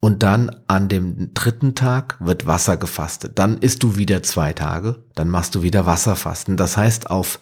und 0.01 0.23
dann 0.23 0.55
an 0.69 0.89
dem 0.89 1.35
dritten 1.35 1.75
Tag 1.75 2.17
wird 2.21 2.47
Wasser 2.47 2.77
gefastet. 2.77 3.39
Dann 3.39 3.59
isst 3.59 3.83
du 3.83 3.97
wieder 3.97 4.23
zwei 4.23 4.53
Tage, 4.53 5.03
dann 5.15 5.29
machst 5.29 5.55
du 5.55 5.63
wieder 5.63 5.87
Wasserfasten. 5.87 6.57
Das 6.57 6.77
heißt, 6.77 7.11
auf 7.11 7.41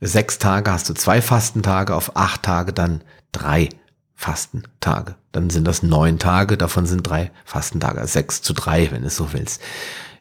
sechs 0.00 0.38
Tage 0.38 0.72
hast 0.72 0.88
du 0.88 0.94
zwei 0.94 1.20
Fastentage, 1.20 1.94
auf 1.94 2.16
acht 2.16 2.42
Tage 2.42 2.72
dann 2.72 3.02
drei 3.32 3.68
Fastentage. 4.14 5.16
Dann 5.32 5.50
sind 5.50 5.66
das 5.66 5.82
neun 5.82 6.18
Tage, 6.18 6.56
davon 6.56 6.86
sind 6.86 7.02
drei 7.02 7.30
Fastentage, 7.44 8.06
sechs 8.06 8.42
zu 8.42 8.52
drei, 8.52 8.90
wenn 8.90 9.02
du 9.02 9.08
es 9.08 9.16
so 9.16 9.32
willst. 9.32 9.60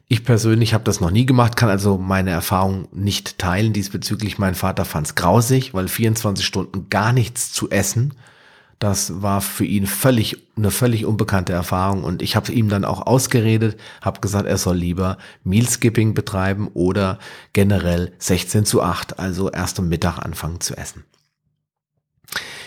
Ich 0.08 0.26
persönlich 0.26 0.74
habe 0.74 0.84
das 0.84 1.00
noch 1.00 1.12
nie 1.12 1.26
gemacht, 1.26 1.56
kann 1.56 1.70
also 1.70 1.98
meine 1.98 2.32
Erfahrung 2.32 2.88
nicht 2.92 3.38
teilen 3.40 3.74
diesbezüglich. 3.74 4.38
Mein 4.38 4.56
Vater 4.56 4.86
fand 4.86 5.08
es 5.08 5.16
grausig, 5.16 5.74
weil 5.74 5.88
24 5.88 6.46
Stunden 6.46 6.90
gar 6.90 7.14
nichts 7.14 7.54
zu 7.54 7.70
essen 7.70 8.14
das 8.84 9.22
war 9.22 9.40
für 9.40 9.64
ihn 9.64 9.88
völlig 9.88 10.44
eine 10.58 10.70
völlig 10.70 11.06
unbekannte 11.06 11.54
Erfahrung 11.54 12.04
und 12.04 12.22
ich 12.22 12.36
habe 12.36 12.52
ihm 12.52 12.68
dann 12.68 12.84
auch 12.84 13.08
ausgeredet, 13.08 13.80
habe 14.02 14.20
gesagt, 14.20 14.46
er 14.46 14.58
soll 14.58 14.76
lieber 14.76 15.18
Mealskipping 15.46 16.14
betreiben 16.14 16.68
oder 16.74 17.18
generell 17.54 18.12
16 18.20 18.66
zu 18.66 18.82
8, 18.84 19.20
also 19.20 19.50
erst 19.50 19.80
am 19.80 19.88
Mittag 19.88 20.20
anfangen 20.20 20.60
zu 20.60 20.76
essen. 20.76 21.06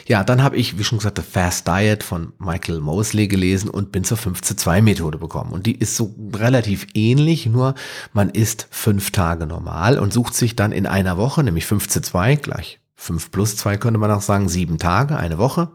Ja, 0.09 0.23
dann 0.23 0.43
habe 0.43 0.57
ich, 0.57 0.79
wie 0.79 0.85
schon 0.85 0.99
gesagt, 0.99 1.19
The 1.19 1.25
Fast 1.25 1.67
Diet 1.67 2.05
von 2.05 2.33
Michael 2.39 2.81
Mosley 2.81 3.27
gelesen 3.27 3.69
und 3.69 3.91
bin 3.91 4.05
zur 4.05 4.17
5 4.17 4.41
zu 4.41 4.55
2 4.55 4.81
Methode 4.81 5.19
bekommen. 5.19 5.51
Und 5.51 5.67
die 5.67 5.77
ist 5.77 5.97
so 5.97 6.15
relativ 6.33 6.87
ähnlich, 6.95 7.47
nur 7.47 7.75
man 8.13 8.31
isst 8.31 8.69
fünf 8.71 9.11
Tage 9.11 9.47
normal 9.47 9.99
und 9.99 10.13
sucht 10.13 10.35
sich 10.35 10.55
dann 10.55 10.71
in 10.71 10.87
einer 10.87 11.17
Woche, 11.17 11.43
nämlich 11.43 11.67
5 11.67 11.89
zu 11.89 12.01
2, 12.01 12.37
gleich 12.37 12.79
5 12.95 13.33
plus 13.33 13.57
2 13.57 13.79
könnte 13.79 13.99
man 13.99 14.13
auch 14.13 14.23
sagen, 14.23 14.49
sieben 14.49 14.79
Tage, 14.79 15.17
eine 15.17 15.39
Woche. 15.39 15.71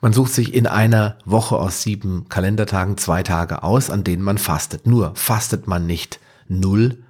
Man 0.00 0.14
sucht 0.14 0.32
sich 0.32 0.54
in 0.54 0.66
einer 0.66 1.18
Woche 1.26 1.56
aus 1.56 1.82
sieben 1.82 2.28
Kalendertagen 2.28 2.96
zwei 2.96 3.22
Tage 3.22 3.62
aus, 3.62 3.88
an 3.88 4.02
denen 4.02 4.22
man 4.22 4.38
fastet. 4.38 4.86
Nur 4.86 5.14
fastet 5.14 5.68
man 5.68 5.86
nicht 5.86 6.18
null 6.48 7.04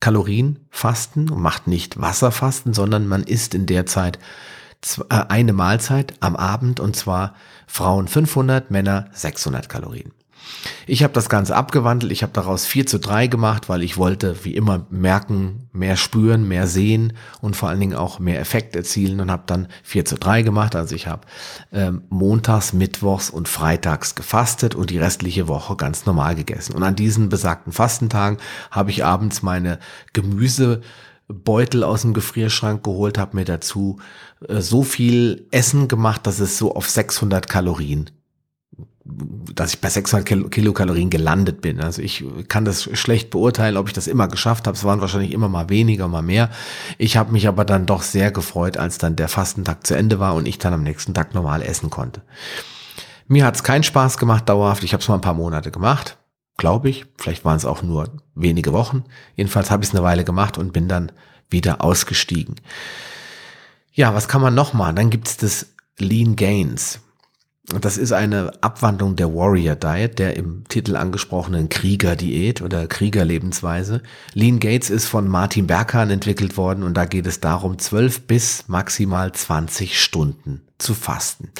Kalorien 0.00 0.60
fasten 0.70 1.28
und 1.28 1.42
macht 1.42 1.66
nicht 1.66 2.00
Wasserfasten, 2.00 2.72
sondern 2.72 3.06
man 3.06 3.24
isst 3.24 3.54
in 3.54 3.66
der 3.66 3.84
Zeit 3.84 4.18
eine 5.08 5.52
Mahlzeit 5.52 6.14
am 6.20 6.36
Abend 6.36 6.80
und 6.80 6.96
zwar 6.96 7.34
Frauen 7.66 8.08
500, 8.08 8.70
Männer 8.70 9.08
600 9.12 9.68
Kalorien. 9.68 10.12
Ich 10.86 11.02
habe 11.02 11.12
das 11.12 11.28
Ganze 11.28 11.54
abgewandelt. 11.54 12.12
Ich 12.12 12.22
habe 12.22 12.32
daraus 12.32 12.66
4 12.66 12.86
zu 12.86 12.98
3 12.98 13.26
gemacht, 13.28 13.68
weil 13.68 13.82
ich 13.82 13.96
wollte, 13.96 14.44
wie 14.44 14.54
immer, 14.54 14.86
merken, 14.90 15.68
mehr 15.72 15.96
spüren, 15.96 16.46
mehr 16.48 16.66
sehen 16.66 17.14
und 17.40 17.56
vor 17.56 17.68
allen 17.68 17.80
Dingen 17.80 17.94
auch 17.94 18.18
mehr 18.18 18.40
Effekt 18.40 18.74
erzielen 18.76 19.20
und 19.20 19.30
habe 19.30 19.44
dann 19.46 19.68
4 19.82 20.04
zu 20.04 20.16
3 20.16 20.42
gemacht. 20.42 20.74
Also 20.74 20.94
ich 20.94 21.06
habe 21.06 21.22
ähm, 21.72 22.02
montags, 22.08 22.72
mittwochs 22.72 23.30
und 23.30 23.48
freitags 23.48 24.14
gefastet 24.14 24.74
und 24.74 24.90
die 24.90 24.98
restliche 24.98 25.48
Woche 25.48 25.76
ganz 25.76 26.06
normal 26.06 26.34
gegessen. 26.34 26.74
Und 26.74 26.82
an 26.82 26.96
diesen 26.96 27.28
besagten 27.28 27.72
Fastentagen 27.72 28.38
habe 28.70 28.90
ich 28.90 29.04
abends 29.04 29.42
meine 29.42 29.78
Gemüsebeutel 30.12 31.84
aus 31.84 32.02
dem 32.02 32.14
Gefrierschrank 32.14 32.82
geholt, 32.82 33.18
habe 33.18 33.36
mir 33.36 33.44
dazu 33.44 33.98
äh, 34.00 34.29
so 34.48 34.82
viel 34.82 35.46
Essen 35.50 35.88
gemacht, 35.88 36.26
dass 36.26 36.40
es 36.40 36.58
so 36.58 36.74
auf 36.74 36.88
600 36.88 37.48
Kalorien 37.48 38.10
dass 39.54 39.74
ich 39.74 39.80
bei 39.80 39.88
600 39.88 40.50
Kilokalorien 40.50 41.10
gelandet 41.10 41.60
bin. 41.60 41.80
Also 41.80 42.02
ich 42.02 42.24
kann 42.48 42.64
das 42.64 42.84
schlecht 42.98 43.30
beurteilen, 43.30 43.76
ob 43.76 43.88
ich 43.88 43.92
das 43.92 44.06
immer 44.06 44.28
geschafft 44.28 44.66
habe. 44.66 44.76
Es 44.76 44.84
waren 44.84 45.00
wahrscheinlich 45.00 45.32
immer 45.32 45.48
mal 45.48 45.68
weniger, 45.68 46.08
mal 46.08 46.22
mehr. 46.22 46.50
Ich 46.98 47.16
habe 47.16 47.32
mich 47.32 47.48
aber 47.48 47.64
dann 47.64 47.86
doch 47.86 48.02
sehr 48.02 48.30
gefreut, 48.30 48.76
als 48.76 48.98
dann 48.98 49.16
der 49.16 49.28
Fastentag 49.28 49.86
zu 49.86 49.94
Ende 49.94 50.20
war 50.20 50.34
und 50.34 50.46
ich 50.46 50.58
dann 50.58 50.74
am 50.74 50.82
nächsten 50.82 51.14
Tag 51.14 51.34
normal 51.34 51.62
essen 51.62 51.90
konnte. 51.90 52.22
Mir 53.26 53.44
hat 53.44 53.56
es 53.56 53.62
keinen 53.62 53.82
Spaß 53.82 54.18
gemacht 54.18 54.48
dauerhaft. 54.48 54.84
Ich 54.84 54.92
habe 54.92 55.02
es 55.02 55.08
mal 55.08 55.16
ein 55.16 55.20
paar 55.20 55.34
Monate 55.34 55.70
gemacht, 55.70 56.18
glaube 56.56 56.88
ich. 56.88 57.06
Vielleicht 57.16 57.44
waren 57.44 57.56
es 57.56 57.64
auch 57.64 57.82
nur 57.82 58.20
wenige 58.34 58.72
Wochen. 58.72 59.04
Jedenfalls 59.34 59.70
habe 59.70 59.82
ich 59.82 59.90
es 59.90 59.94
eine 59.94 60.04
Weile 60.04 60.24
gemacht 60.24 60.58
und 60.58 60.72
bin 60.72 60.88
dann 60.88 61.12
wieder 61.48 61.82
ausgestiegen. 61.82 62.56
Ja, 63.92 64.14
was 64.14 64.28
kann 64.28 64.40
man 64.40 64.54
noch 64.54 64.72
machen? 64.72 64.96
Dann 64.96 65.10
gibt 65.10 65.28
es 65.28 65.36
das 65.36 65.66
Lean 65.98 66.36
Gains. 66.36 67.00
Das 67.80 67.98
ist 67.98 68.10
eine 68.10 68.52
Abwandlung 68.62 69.14
der 69.14 69.32
Warrior 69.32 69.76
Diet, 69.76 70.18
der 70.18 70.36
im 70.36 70.64
Titel 70.68 70.96
angesprochenen 70.96 71.68
Krieger-Diät 71.68 72.62
oder 72.62 72.88
Kriegerlebensweise. 72.88 74.02
Lean 74.34 74.58
Gates 74.58 74.90
ist 74.90 75.06
von 75.06 75.28
Martin 75.28 75.68
Berghahn 75.68 76.10
entwickelt 76.10 76.56
worden 76.56 76.82
und 76.82 76.94
da 76.94 77.04
geht 77.04 77.28
es 77.28 77.38
darum, 77.38 77.78
zwölf 77.78 78.26
bis 78.26 78.64
maximal 78.66 79.30
20 79.30 80.00
Stunden 80.02 80.62
zu 80.78 80.94
fasten. 80.94 81.50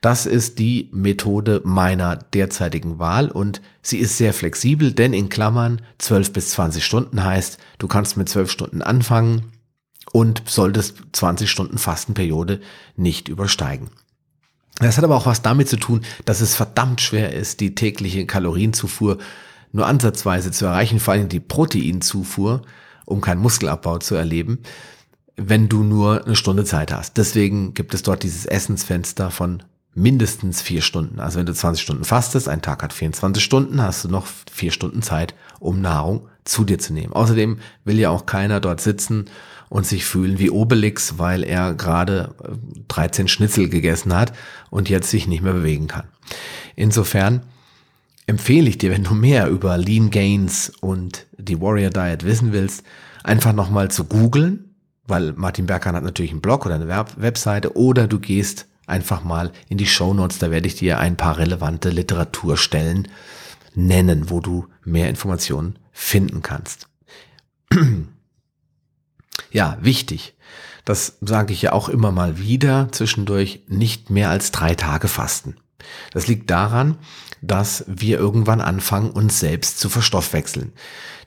Das 0.00 0.26
ist 0.26 0.60
die 0.60 0.90
Methode 0.92 1.60
meiner 1.64 2.14
derzeitigen 2.16 3.00
Wahl 3.00 3.28
und 3.28 3.60
sie 3.82 3.98
ist 3.98 4.16
sehr 4.16 4.32
flexibel, 4.32 4.92
denn 4.92 5.12
in 5.12 5.28
Klammern 5.28 5.82
12 5.98 6.32
bis 6.32 6.50
20 6.50 6.84
Stunden 6.84 7.24
heißt, 7.24 7.58
du 7.78 7.88
kannst 7.88 8.16
mit 8.16 8.28
12 8.28 8.50
Stunden 8.50 8.82
anfangen 8.82 9.50
und 10.12 10.42
solltest 10.46 11.02
20 11.12 11.50
Stunden 11.50 11.78
Fastenperiode 11.78 12.60
nicht 12.96 13.28
übersteigen. 13.28 13.90
Das 14.78 14.96
hat 14.96 15.04
aber 15.04 15.16
auch 15.16 15.26
was 15.26 15.42
damit 15.42 15.68
zu 15.68 15.76
tun, 15.76 16.02
dass 16.24 16.40
es 16.40 16.54
verdammt 16.54 17.00
schwer 17.00 17.32
ist, 17.32 17.60
die 17.60 17.74
tägliche 17.74 18.26
Kalorienzufuhr 18.26 19.18
nur 19.72 19.86
ansatzweise 19.86 20.50
zu 20.50 20.66
erreichen, 20.66 21.00
vor 21.00 21.14
allem 21.14 21.28
die 21.28 21.40
Proteinzufuhr, 21.40 22.62
um 23.04 23.20
keinen 23.20 23.40
Muskelabbau 23.40 23.98
zu 23.98 24.14
erleben, 24.14 24.60
wenn 25.36 25.68
du 25.68 25.82
nur 25.82 26.24
eine 26.24 26.36
Stunde 26.36 26.64
Zeit 26.64 26.92
hast. 26.92 27.16
Deswegen 27.16 27.74
gibt 27.74 27.94
es 27.94 28.02
dort 28.02 28.22
dieses 28.22 28.46
Essensfenster 28.46 29.30
von 29.30 29.62
mindestens 29.98 30.62
vier 30.62 30.80
Stunden. 30.80 31.20
Also 31.20 31.38
wenn 31.38 31.46
du 31.46 31.54
20 31.54 31.82
Stunden 31.82 32.04
fastest, 32.04 32.48
ein 32.48 32.62
Tag 32.62 32.82
hat 32.82 32.92
24 32.92 33.42
Stunden, 33.42 33.82
hast 33.82 34.04
du 34.04 34.08
noch 34.08 34.26
vier 34.50 34.70
Stunden 34.70 35.02
Zeit, 35.02 35.34
um 35.60 35.80
Nahrung 35.80 36.28
zu 36.44 36.64
dir 36.64 36.78
zu 36.78 36.92
nehmen. 36.92 37.12
Außerdem 37.12 37.58
will 37.84 37.98
ja 37.98 38.10
auch 38.10 38.26
keiner 38.26 38.60
dort 38.60 38.80
sitzen 38.80 39.26
und 39.68 39.86
sich 39.86 40.04
fühlen 40.04 40.38
wie 40.38 40.50
Obelix, 40.50 41.18
weil 41.18 41.44
er 41.44 41.74
gerade 41.74 42.34
13 42.88 43.26
äh, 43.26 43.28
Schnitzel 43.28 43.68
gegessen 43.68 44.14
hat 44.14 44.32
und 44.70 44.88
jetzt 44.88 45.10
sich 45.10 45.26
nicht 45.26 45.42
mehr 45.42 45.52
bewegen 45.52 45.88
kann. 45.88 46.04
Insofern 46.74 47.42
empfehle 48.26 48.68
ich 48.68 48.78
dir, 48.78 48.90
wenn 48.90 49.04
du 49.04 49.14
mehr 49.14 49.48
über 49.48 49.76
Lean 49.76 50.10
Gains 50.10 50.72
und 50.80 51.26
die 51.36 51.60
Warrior 51.60 51.90
Diet 51.90 52.24
wissen 52.24 52.52
willst, 52.52 52.84
einfach 53.24 53.52
nochmal 53.52 53.90
zu 53.90 54.04
googeln, 54.04 54.74
weil 55.06 55.32
Martin 55.32 55.66
Berghahn 55.66 55.96
hat 55.96 56.04
natürlich 56.04 56.30
einen 56.30 56.40
Blog 56.40 56.66
oder 56.66 56.76
eine 56.76 56.88
Webseite 56.88 57.76
oder 57.76 58.06
du 58.06 58.18
gehst 58.20 58.66
einfach 58.88 59.24
mal 59.24 59.52
in 59.68 59.78
die 59.78 59.86
Show 59.86 60.14
Notes, 60.14 60.38
da 60.38 60.50
werde 60.50 60.66
ich 60.66 60.76
dir 60.76 60.98
ein 60.98 61.16
paar 61.16 61.38
relevante 61.38 61.90
Literaturstellen 61.90 63.08
nennen, 63.74 64.30
wo 64.30 64.40
du 64.40 64.66
mehr 64.84 65.08
Informationen 65.08 65.78
finden 65.92 66.42
kannst. 66.42 66.88
Ja, 69.50 69.78
wichtig. 69.80 70.34
Das 70.84 71.16
sage 71.20 71.52
ich 71.52 71.62
ja 71.62 71.72
auch 71.72 71.88
immer 71.88 72.12
mal 72.12 72.38
wieder 72.38 72.88
zwischendurch, 72.92 73.62
nicht 73.66 74.10
mehr 74.10 74.30
als 74.30 74.50
drei 74.50 74.74
Tage 74.74 75.08
fasten. 75.08 75.56
Das 76.12 76.26
liegt 76.26 76.50
daran, 76.50 76.98
dass 77.40 77.84
wir 77.86 78.18
irgendwann 78.18 78.60
anfangen, 78.60 79.10
uns 79.10 79.38
selbst 79.40 79.78
zu 79.78 79.88
verstoffwechseln. 79.88 80.72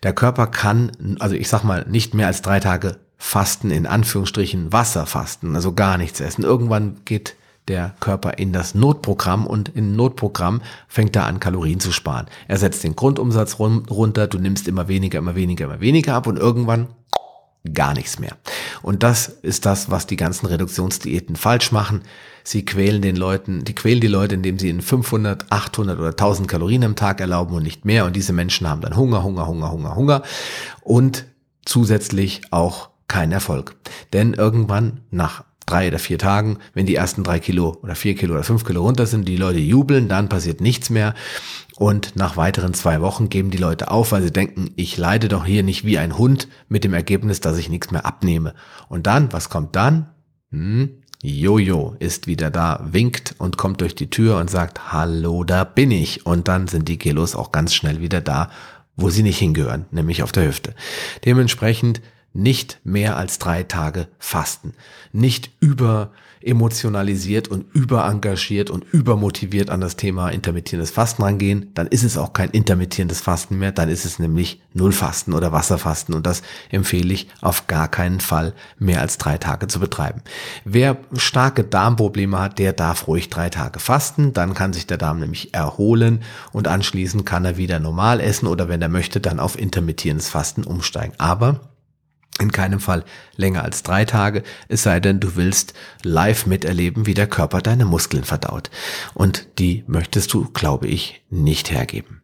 Der 0.04 0.14
Körper 0.14 0.48
kann, 0.48 1.18
also 1.20 1.36
ich 1.36 1.48
sag 1.48 1.64
mal, 1.64 1.86
nicht 1.88 2.14
mehr 2.14 2.28
als 2.28 2.42
drei 2.42 2.60
Tage 2.60 3.00
fasten, 3.18 3.70
in 3.70 3.86
Anführungsstrichen 3.86 4.74
Wasser 4.74 5.06
fasten, 5.06 5.56
also 5.56 5.74
gar 5.74 5.98
nichts 5.98 6.20
essen. 6.20 6.44
Irgendwann 6.44 7.02
geht 7.06 7.36
der 7.68 7.94
Körper 8.00 8.38
in 8.38 8.54
das 8.54 8.76
Notprogramm 8.76 9.46
und 9.46 9.76
im 9.76 9.96
Notprogramm 9.96 10.62
fängt 10.88 11.16
er 11.16 11.26
an, 11.26 11.40
Kalorien 11.40 11.80
zu 11.80 11.92
sparen. 11.92 12.28
Er 12.48 12.58
setzt 12.58 12.84
den 12.84 12.96
Grundumsatz 12.96 13.60
runter, 13.60 14.28
du 14.28 14.40
nimmst 14.40 14.68
immer 14.68 14.88
weniger, 14.88 15.20
immer 15.20 15.36
weniger, 15.36 15.66
immer 15.66 15.80
weniger 15.80 16.16
ab 16.16 16.28
und 16.28 16.38
irgendwann 16.38 16.88
gar 17.74 17.94
nichts 17.94 18.20
mehr. 18.20 18.36
Und 18.82 19.04
das 19.04 19.28
ist 19.28 19.66
das, 19.66 19.92
was 19.92 20.08
die 20.08 20.16
ganzen 20.16 20.48
Reduktionsdiäten 20.48 21.36
falsch 21.36 21.72
machen. 21.72 22.02
Sie 22.44 22.66
quälen 22.66 23.04
den 23.04 23.16
Leuten, 23.16 23.64
die 23.64 23.76
quälen 23.76 24.02
die 24.02 24.08
Leute, 24.08 24.34
indem 24.36 24.58
sie 24.58 24.70
ihnen 24.70 24.82
500, 24.82 25.52
800 25.52 26.00
oder 26.00 26.10
1000 26.10 26.48
Kalorien 26.48 26.84
am 26.84 26.96
Tag 26.96 27.22
erlauben 27.22 27.56
und 27.56 27.64
nicht 27.64 27.86
mehr. 27.86 28.06
Und 28.06 28.16
diese 28.16 28.34
Menschen 28.34 28.68
haben 28.68 28.82
dann 28.82 28.98
Hunger, 28.98 29.24
Hunger, 29.24 29.48
Hunger, 29.48 29.72
Hunger, 29.72 29.96
Hunger 29.96 30.24
und 30.82 31.26
zusätzlich 31.64 32.42
auch 32.50 32.90
keinen 33.08 33.32
Erfolg. 33.32 33.76
Denn 34.14 34.34
irgendwann 34.34 35.02
nach 35.12 35.44
drei 35.66 35.88
oder 35.88 36.00
vier 36.00 36.18
Tagen, 36.18 36.58
wenn 36.74 36.86
die 36.86 36.96
ersten 36.96 37.24
drei 37.24 37.40
Kilo 37.40 37.78
oder 37.82 37.96
vier 37.96 38.16
Kilo 38.16 38.34
oder 38.34 38.44
fünf 38.44 38.66
Kilo 38.66 38.82
runter 38.82 39.06
sind, 39.06 39.28
die 39.28 39.38
Leute 39.38 39.60
jubeln, 39.60 40.08
dann 40.08 40.30
passiert 40.30 40.62
nichts 40.62 40.90
mehr. 40.90 41.14
Und 41.78 42.16
nach 42.16 42.38
weiteren 42.38 42.74
zwei 42.74 43.02
Wochen 43.02 43.30
geben 43.30 43.50
die 43.50 43.58
Leute 43.58 43.90
auf, 43.90 44.12
weil 44.12 44.22
sie 44.22 44.32
denken, 44.32 44.72
ich 44.76 44.98
leide 44.98 45.30
doch 45.30 45.46
hier 45.46 45.64
nicht 45.64 45.86
wie 45.86 45.98
ein 45.98 46.18
Hund 46.18 46.48
mit 46.68 46.84
dem 46.84 46.94
Ergebnis, 46.94 47.40
dass 47.40 47.58
ich 47.58 47.70
nichts 47.70 47.92
mehr 47.92 48.06
abnehme. 48.06 48.54
Und 48.88 49.08
dann, 49.08 49.34
was 49.34 49.50
kommt 49.50 49.76
dann? 49.76 50.10
Hm, 50.52 51.02
Jojo 51.24 51.96
ist 52.00 52.28
wieder 52.28 52.50
da, 52.50 52.86
winkt 52.92 53.36
und 53.38 53.58
kommt 53.58 53.82
durch 53.82 53.96
die 53.96 54.10
Tür 54.10 54.38
und 54.38 54.50
sagt, 54.50 54.92
hallo, 54.92 55.44
da 55.44 55.64
bin 55.64 55.92
ich. 55.92 56.26
Und 56.26 56.48
dann 56.48 56.68
sind 56.68 56.88
die 56.88 56.98
Kilos 56.98 57.36
auch 57.36 57.52
ganz 57.52 57.74
schnell 57.74 58.02
wieder 58.02 58.22
da, 58.22 58.50
wo 58.96 59.10
sie 59.10 59.24
nicht 59.24 59.40
hingehören, 59.40 59.86
nämlich 59.92 60.24
auf 60.24 60.32
der 60.32 60.48
Hüfte. 60.48 60.74
Dementsprechend 61.26 62.02
nicht 62.34 62.80
mehr 62.84 63.18
als 63.18 63.40
drei 63.40 63.64
Tage 63.64 64.08
fasten. 64.20 64.74
Nicht 65.12 65.52
über 65.60 66.12
emotionalisiert 66.44 67.48
und 67.48 67.66
überengagiert 67.74 68.70
und 68.70 68.84
übermotiviert 68.92 69.70
an 69.70 69.82
das 69.82 69.96
Thema 69.96 70.30
intermittierendes 70.30 70.92
Fasten 70.92 71.24
rangehen, 71.24 71.72
dann 71.74 71.88
ist 71.88 72.04
es 72.04 72.18
auch 72.18 72.34
kein 72.34 72.50
intermittierendes 72.50 73.22
Fasten 73.22 73.60
mehr, 73.60 73.72
dann 73.72 73.90
ist 73.90 74.06
es 74.06 74.20
nämlich 74.20 74.62
Nullfasten 74.74 75.34
oder 75.34 75.52
Wasserfasten 75.52 76.16
und 76.16 76.26
das 76.26 76.42
empfehle 76.70 77.14
ich 77.14 77.28
auf 77.42 77.68
gar 77.68 77.88
keinen 77.88 78.20
Fall 78.20 78.54
mehr 78.80 79.02
als 79.02 79.18
drei 79.18 79.38
Tage 79.38 79.68
zu 79.68 79.80
betreiben. 79.80 80.22
Wer 80.66 80.98
starke 81.16 81.64
Darmprobleme 81.64 82.40
hat, 82.40 82.60
der 82.60 82.74
darf 82.74 83.08
ruhig 83.08 83.30
drei 83.30 83.50
Tage 83.50 83.80
fasten, 83.80 84.34
dann 84.34 84.54
kann 84.54 84.74
sich 84.74 84.88
der 84.88 84.98
Darm 84.98 85.20
nämlich 85.20 85.54
erholen 85.54 86.24
und 86.52 86.68
anschließend 86.68 87.26
kann 87.26 87.46
er 87.46 87.58
wieder 87.58 87.80
normal 87.80 88.20
essen 88.20 88.48
oder 88.48 88.68
wenn 88.70 88.82
er 88.82 88.90
möchte, 88.90 89.20
dann 89.20 89.40
auf 89.40 89.60
intermittierendes 89.60 90.30
Fasten 90.30 90.64
umsteigen. 90.64 91.14
Aber 91.18 91.71
in 92.40 92.52
keinem 92.52 92.80
Fall 92.80 93.04
länger 93.36 93.64
als 93.64 93.84
drei 93.84 94.06
Tage, 94.06 94.44
es 94.68 94.84
sei 94.84 95.00
denn, 95.00 95.20
du 95.20 95.36
willst 95.36 95.74
live 96.04 96.46
miterleben, 96.46 97.06
wie 97.06 97.14
der 97.14 97.28
Körper 97.28 97.62
deine 97.62 97.86
Muskeln 97.86 98.24
verdaut. 98.24 98.72
Und 99.14 99.48
die 99.60 99.84
möchtest 99.88 100.34
du, 100.34 100.50
glaube 100.52 100.88
ich, 100.88 101.24
nicht 101.30 101.72
hergeben. 101.72 102.22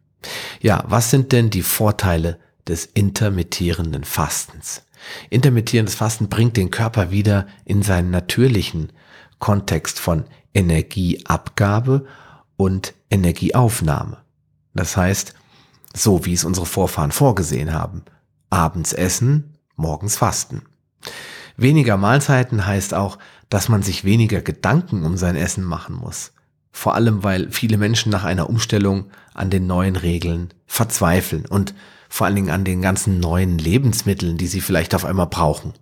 Ja, 0.60 0.84
was 0.86 1.10
sind 1.10 1.32
denn 1.32 1.50
die 1.50 1.62
Vorteile 1.62 2.38
des 2.66 2.86
intermittierenden 2.86 4.04
Fastens? 4.04 4.82
Intermittierendes 5.30 5.94
Fasten 5.94 6.28
bringt 6.28 6.56
den 6.56 6.70
Körper 6.70 7.10
wieder 7.10 7.46
in 7.64 7.82
seinen 7.82 8.10
natürlichen 8.10 8.92
Kontext 9.38 10.00
von 10.00 10.24
Energieabgabe 10.54 12.06
und 12.56 12.94
Energieaufnahme. 13.10 14.18
Das 14.74 14.96
heißt, 14.96 15.34
so 15.94 16.24
wie 16.24 16.34
es 16.34 16.44
unsere 16.44 16.66
Vorfahren 16.66 17.12
vorgesehen 17.12 17.72
haben. 17.72 18.02
Abends 18.50 18.92
essen, 18.92 19.47
morgens 19.78 20.16
fasten. 20.16 20.62
Weniger 21.56 21.96
Mahlzeiten 21.96 22.66
heißt 22.66 22.94
auch, 22.94 23.18
dass 23.48 23.68
man 23.68 23.82
sich 23.82 24.04
weniger 24.04 24.42
Gedanken 24.42 25.04
um 25.04 25.16
sein 25.16 25.36
Essen 25.36 25.64
machen 25.64 25.96
muss. 25.96 26.32
Vor 26.70 26.94
allem, 26.94 27.24
weil 27.24 27.50
viele 27.50 27.78
Menschen 27.78 28.12
nach 28.12 28.24
einer 28.24 28.48
Umstellung 28.48 29.06
an 29.34 29.50
den 29.50 29.66
neuen 29.66 29.96
Regeln 29.96 30.52
verzweifeln 30.66 31.46
und 31.46 31.74
vor 32.08 32.26
allen 32.26 32.36
Dingen 32.36 32.50
an 32.50 32.64
den 32.64 32.80
ganzen 32.82 33.20
neuen 33.20 33.58
Lebensmitteln, 33.58 34.38
die 34.38 34.46
sie 34.46 34.60
vielleicht 34.60 34.94
auf 34.94 35.04
einmal 35.04 35.26
brauchen. 35.26 35.74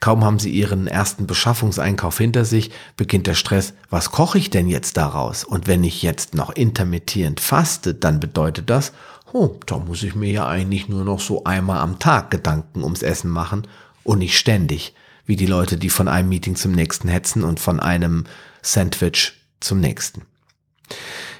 Kaum 0.00 0.24
haben 0.24 0.38
sie 0.38 0.50
ihren 0.50 0.86
ersten 0.86 1.26
Beschaffungseinkauf 1.26 2.16
hinter 2.16 2.44
sich, 2.44 2.70
beginnt 2.96 3.26
der 3.26 3.34
Stress, 3.34 3.74
was 3.90 4.10
koche 4.10 4.38
ich 4.38 4.50
denn 4.50 4.66
jetzt 4.66 4.96
daraus? 4.96 5.44
Und 5.44 5.66
wenn 5.66 5.84
ich 5.84 6.02
jetzt 6.02 6.34
noch 6.34 6.50
intermittierend 6.50 7.38
faste, 7.38 7.94
dann 7.94 8.18
bedeutet 8.18 8.70
das, 8.70 8.92
oh, 9.32 9.56
da 9.66 9.78
muss 9.78 10.02
ich 10.02 10.14
mir 10.14 10.30
ja 10.30 10.46
eigentlich 10.46 10.88
nur 10.88 11.04
noch 11.04 11.20
so 11.20 11.44
einmal 11.44 11.78
am 11.78 11.98
Tag 11.98 12.30
Gedanken 12.30 12.82
ums 12.82 13.02
Essen 13.02 13.30
machen 13.30 13.66
und 14.02 14.18
nicht 14.18 14.38
ständig, 14.38 14.94
wie 15.26 15.36
die 15.36 15.46
Leute, 15.46 15.76
die 15.76 15.90
von 15.90 16.08
einem 16.08 16.28
Meeting 16.28 16.56
zum 16.56 16.72
nächsten 16.72 17.08
hetzen 17.08 17.44
und 17.44 17.60
von 17.60 17.80
einem 17.80 18.24
Sandwich 18.62 19.32
zum 19.60 19.80
nächsten. 19.80 20.22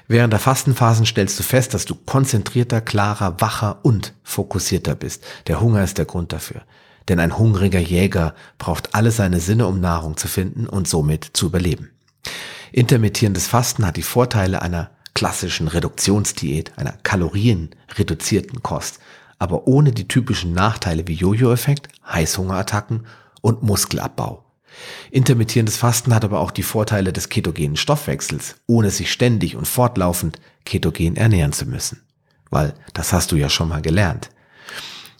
Während 0.07 0.33
der 0.33 0.39
Fastenphasen 0.39 1.05
stellst 1.05 1.39
du 1.39 1.43
fest, 1.43 1.73
dass 1.73 1.85
du 1.85 1.95
konzentrierter, 1.95 2.81
klarer, 2.81 3.39
wacher 3.39 3.79
und 3.83 4.13
fokussierter 4.23 4.95
bist. 4.95 5.23
Der 5.47 5.61
Hunger 5.61 5.83
ist 5.83 5.97
der 5.97 6.05
Grund 6.05 6.33
dafür. 6.33 6.63
Denn 7.07 7.19
ein 7.19 7.37
hungriger 7.37 7.79
Jäger 7.79 8.35
braucht 8.57 8.93
alle 8.93 9.11
seine 9.11 9.39
Sinne, 9.39 9.67
um 9.67 9.79
Nahrung 9.79 10.17
zu 10.17 10.27
finden 10.27 10.67
und 10.67 10.87
somit 10.87 11.31
zu 11.33 11.47
überleben. 11.47 11.91
Intermittierendes 12.71 13.47
Fasten 13.47 13.85
hat 13.85 13.97
die 13.97 14.03
Vorteile 14.03 14.61
einer 14.61 14.91
klassischen 15.13 15.67
Reduktionsdiät, 15.67 16.77
einer 16.77 16.93
kalorienreduzierten 17.03 18.63
Kost, 18.63 18.99
aber 19.39 19.67
ohne 19.67 19.91
die 19.91 20.07
typischen 20.07 20.53
Nachteile 20.53 21.07
wie 21.07 21.13
Jojo-Effekt, 21.13 21.87
Heißhungerattacken 22.07 23.05
und 23.41 23.63
Muskelabbau. 23.63 24.45
Intermittierendes 25.09 25.77
Fasten 25.77 26.13
hat 26.15 26.23
aber 26.23 26.39
auch 26.39 26.51
die 26.51 26.63
Vorteile 26.63 27.11
des 27.11 27.29
ketogenen 27.29 27.75
Stoffwechsels, 27.75 28.55
ohne 28.67 28.89
sich 28.89 29.11
ständig 29.11 29.55
und 29.55 29.67
fortlaufend 29.67 30.39
ketogen 30.65 31.15
ernähren 31.15 31.53
zu 31.53 31.65
müssen. 31.65 32.01
Weil 32.49 32.73
das 32.93 33.13
hast 33.13 33.31
du 33.31 33.35
ja 33.35 33.49
schon 33.49 33.69
mal 33.69 33.81
gelernt. 33.81 34.29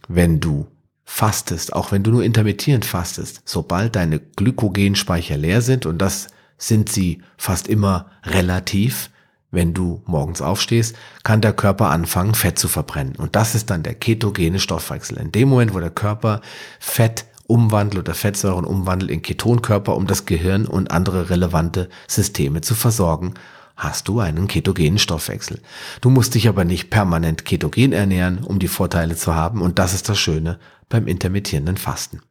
Wenn 0.07 0.39
du 0.39 0.67
fastest, 1.03 1.73
auch 1.73 1.91
wenn 1.91 2.03
du 2.03 2.11
nur 2.11 2.23
intermittierend 2.23 2.85
fastest, 2.85 3.41
sobald 3.45 3.95
deine 3.95 4.19
Glykogenspeicher 4.19 5.37
leer 5.37 5.61
sind, 5.61 5.85
und 5.85 5.97
das 5.97 6.27
sind 6.57 6.89
sie 6.89 7.21
fast 7.37 7.67
immer 7.67 8.11
relativ, 8.23 9.09
wenn 9.51 9.73
du 9.73 10.01
morgens 10.05 10.41
aufstehst, 10.41 10.95
kann 11.23 11.41
der 11.41 11.53
Körper 11.53 11.89
anfangen, 11.89 12.33
Fett 12.33 12.57
zu 12.57 12.67
verbrennen. 12.67 13.15
Und 13.17 13.35
das 13.35 13.53
ist 13.53 13.69
dann 13.69 13.83
der 13.83 13.95
ketogene 13.95 14.59
Stoffwechsel. 14.59 15.17
In 15.17 15.31
dem 15.31 15.49
Moment, 15.49 15.73
wo 15.73 15.79
der 15.79 15.89
Körper 15.89 16.41
Fett 16.79 17.25
umwandelt 17.47 17.99
oder 17.99 18.13
Fettsäuren 18.13 18.63
umwandelt 18.63 19.11
in 19.11 19.21
Ketonkörper, 19.21 19.95
um 19.95 20.07
das 20.07 20.25
Gehirn 20.25 20.65
und 20.65 20.91
andere 20.91 21.29
relevante 21.29 21.89
Systeme 22.07 22.61
zu 22.61 22.75
versorgen, 22.75 23.33
hast 23.75 24.07
du 24.07 24.19
einen 24.19 24.47
ketogenen 24.47 24.99
Stoffwechsel. 24.99 25.59
Du 25.99 26.09
musst 26.09 26.35
dich 26.35 26.47
aber 26.47 26.63
nicht 26.63 26.89
permanent 26.89 27.45
ketogen 27.45 27.91
ernähren, 27.91 28.43
um 28.43 28.59
die 28.59 28.67
Vorteile 28.67 29.15
zu 29.15 29.35
haben. 29.35 29.61
Und 29.61 29.79
das 29.79 29.93
ist 29.93 30.07
das 30.07 30.17
Schöne 30.19 30.59
beim 30.87 31.07
intermittierenden 31.07 31.77
Fasten. 31.77 32.21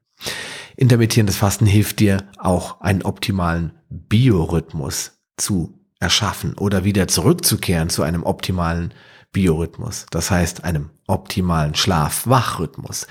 Intermittierendes 0.76 1.36
Fasten 1.36 1.66
hilft 1.66 2.00
dir 2.00 2.24
auch 2.38 2.80
einen 2.80 3.02
optimalen 3.02 3.72
Biorhythmus 3.90 5.18
zu 5.36 5.79
erschaffen 6.00 6.54
oder 6.54 6.84
wieder 6.84 7.06
zurückzukehren 7.06 7.90
zu 7.90 8.02
einem 8.02 8.24
optimalen 8.24 8.92
Biorhythmus, 9.32 10.06
das 10.10 10.30
heißt 10.30 10.64
einem 10.64 10.90
optimalen 11.06 11.76
Schlaf-Wach-Rhythmus. 11.76 13.06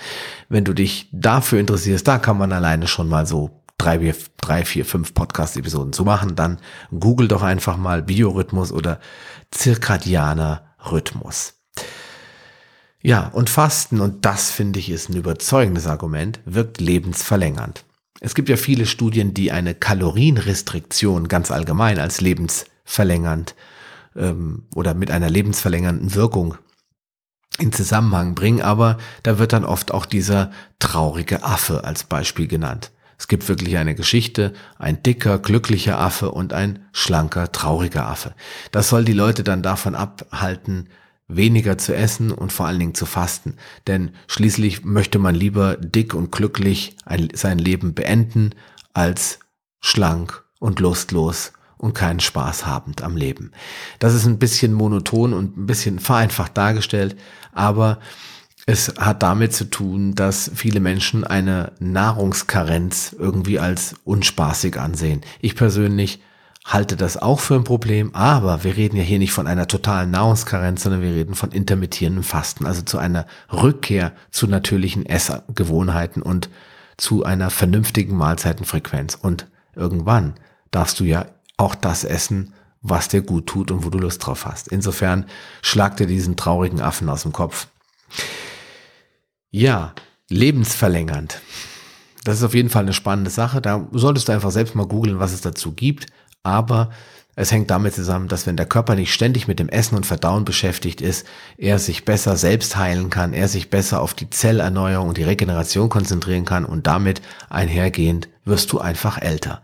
Wenn 0.50 0.66
du 0.66 0.74
dich 0.74 1.08
dafür 1.14 1.60
interessierst, 1.60 2.06
da 2.08 2.18
kann 2.18 2.38
man 2.38 2.52
alleine 2.52 2.88
schon 2.88 3.08
mal 3.08 3.26
so 3.26 3.64
drei, 3.78 4.14
drei 4.38 4.66
vier, 4.66 4.86
fünf 4.86 5.14
Podcast-Episoden 5.14 5.94
zu 5.94 6.04
machen, 6.04 6.36
dann 6.36 6.58
google 6.92 7.30
doch 7.30 7.42
einfach 7.42 7.78
mal 7.78 8.04
Biorhythmus 8.04 8.74
oder 8.74 9.00
zirkadianer 9.52 10.76
Rhythmus. 10.92 11.54
Ja, 13.02 13.28
und 13.30 13.50
Fasten, 13.50 14.02
und 14.02 14.26
das 14.26 14.52
finde 14.52 14.80
ich 14.80 14.90
ist 14.90 15.10
ein 15.10 15.16
überzeugendes 15.16 15.88
Argument, 15.88 16.42
wirkt 16.44 16.82
lebensverlängernd. 16.82 17.86
Es 18.20 18.36
gibt 18.36 18.50
ja 18.50 18.58
viele 18.58 18.86
Studien, 18.86 19.34
die 19.34 19.54
eine 19.54 19.74
Kalorienrestriktion 19.74 21.30
ganz 21.30 21.52
allgemein 21.52 22.00
als 22.00 22.20
lebensverlängernd 22.90 23.56
ähm, 24.16 24.64
oder 24.74 24.94
mit 24.94 25.12
einer 25.12 25.30
lebensverlängernden 25.30 26.16
Wirkung 26.16 26.56
in 27.60 27.72
Zusammenhang 27.72 28.36
bringen, 28.36 28.62
aber 28.62 28.98
da 29.24 29.38
wird 29.38 29.54
dann 29.54 29.66
oft 29.66 29.92
auch 29.92 30.06
dieser 30.06 30.52
traurige 30.80 31.44
Affe 31.44 31.84
als 31.84 32.04
Beispiel 32.04 32.48
genannt. 32.48 32.92
Es 33.18 33.28
gibt 33.28 33.50
wirklich 33.50 33.78
eine 33.78 33.96
Geschichte, 33.96 34.54
ein 34.78 35.04
dicker, 35.04 35.40
glücklicher 35.40 36.00
Affe 36.00 36.32
und 36.32 36.54
ein 36.54 36.86
schlanker, 36.94 37.52
trauriger 37.52 38.08
Affe. 38.08 38.34
Das 38.72 38.88
soll 38.88 39.04
die 39.04 39.14
Leute 39.14 39.44
dann 39.44 39.62
davon 39.62 39.94
abhalten, 39.94 40.88
weniger 41.28 41.78
zu 41.78 41.94
essen 41.94 42.32
und 42.32 42.54
vor 42.54 42.66
allen 42.66 42.80
Dingen 42.80 42.96
zu 42.96 43.06
fasten. 43.06 43.58
Denn 43.88 44.12
schließlich 44.28 44.86
möchte 44.86 45.20
man 45.20 45.36
lieber 45.36 45.76
dick 45.76 46.14
und 46.14 46.32
glücklich 46.32 46.96
ein, 47.06 47.28
sein 47.34 47.60
Leben 47.60 47.94
beenden, 47.94 48.52
als 48.94 49.40
schlank 49.82 50.46
und 50.60 50.80
lustlos 50.80 51.52
und 51.80 51.94
keinen 51.94 52.20
Spaß 52.20 52.68
habend 52.68 53.02
am 53.02 53.18
Leben. 53.18 53.52
Das 53.98 54.14
ist 54.14 54.26
ein 54.26 54.38
bisschen 54.38 54.74
monoton 54.74 55.34
und 55.34 55.58
ein 55.58 55.66
bisschen 55.66 55.98
vereinfacht 55.98 56.56
dargestellt, 56.56 57.16
aber 57.52 57.98
es 58.68 58.94
hat 59.00 59.24
damit 59.24 59.54
zu 59.54 59.66
tun, 59.66 60.14
dass 60.14 60.52
viele 60.54 60.80
Menschen 60.80 61.24
eine 61.24 61.72
Nahrungskarenz 61.80 63.16
irgendwie 63.18 63.60
als 63.60 63.96
unspaßig 64.04 64.80
ansehen. 64.80 65.22
Ich 65.42 65.56
persönlich 65.56 66.22
halte 66.66 66.96
das 66.96 67.18
auch 67.18 67.40
für 67.40 67.56
ein 67.56 67.64
Problem, 67.64 68.14
aber 68.14 68.64
wir 68.64 68.78
reden 68.78 68.98
ja 68.98 69.02
hier 69.02 69.18
nicht 69.18 69.32
von 69.32 69.48
einer 69.48 69.68
totalen 69.68 70.12
Nahrungskarenz, 70.12 70.84
sondern 70.84 71.02
wir 71.02 71.16
reden 71.16 71.34
von 71.34 71.52
intermittierendem 71.52 72.24
Fasten, 72.24 72.68
also 72.68 72.84
zu 72.84 73.00
einer 73.00 73.26
Rückkehr 73.52 74.12
zu 74.30 74.46
natürlichen 74.46 75.06
Essgewohnheiten 75.06 76.22
und 76.22 76.50
zu 76.98 77.24
einer 77.24 77.50
vernünftigen 77.50 78.16
Mahlzeitenfrequenz. 78.16 79.16
Und 79.16 79.48
irgendwann 79.76 80.36
darfst 80.70 81.00
du 81.00 81.06
ja 81.06 81.26
auch 81.60 81.76
das 81.76 82.04
essen, 82.04 82.54
was 82.82 83.10
dir 83.10 83.22
gut 83.22 83.48
tut 83.48 83.72
und 83.72 83.86
wo 83.86 83.90
du 83.90 84.00
Lust 84.00 84.26
drauf 84.26 84.46
hast. 84.46 84.70
Insofern 84.70 85.26
schlag 85.62 85.98
dir 85.98 86.08
diesen 86.08 86.38
traurigen 86.38 86.82
Affen 86.82 87.10
aus 87.10 87.24
dem 87.24 87.34
Kopf. 87.34 87.68
Ja, 89.52 89.94
lebensverlängernd. 90.30 91.42
Das 92.24 92.38
ist 92.38 92.44
auf 92.44 92.54
jeden 92.54 92.70
Fall 92.70 92.84
eine 92.84 92.94
spannende 92.94 93.32
Sache. 93.32 93.62
Da 93.62 93.88
solltest 93.92 94.28
du 94.28 94.32
einfach 94.32 94.52
selbst 94.52 94.76
mal 94.76 94.86
googeln, 94.86 95.20
was 95.20 95.34
es 95.34 95.42
dazu 95.42 95.74
gibt. 95.74 96.08
Aber 96.44 96.92
es 97.36 97.52
hängt 97.52 97.70
damit 97.70 97.94
zusammen, 97.96 98.28
dass 98.28 98.46
wenn 98.48 98.58
der 98.58 98.66
Körper 98.66 98.96
nicht 98.96 99.14
ständig 99.14 99.48
mit 99.48 99.60
dem 99.60 99.70
Essen 99.70 99.96
und 99.96 100.06
Verdauen 100.06 100.46
beschäftigt 100.46 101.02
ist, 101.02 101.26
er 101.58 101.80
sich 101.80 102.06
besser 102.06 102.38
selbst 102.38 102.76
heilen 102.78 103.10
kann, 103.10 103.34
er 103.34 103.48
sich 103.48 103.70
besser 103.70 104.02
auf 104.02 104.14
die 104.14 104.30
Zellerneuerung 104.30 105.10
und 105.10 105.18
die 105.18 105.24
Regeneration 105.24 105.90
konzentrieren 105.90 106.46
kann 106.46 106.66
und 106.66 106.88
damit 106.88 107.22
einhergehend 107.50 108.30
wirst 108.46 108.72
du 108.72 108.80
einfach 108.80 109.22
älter. 109.22 109.62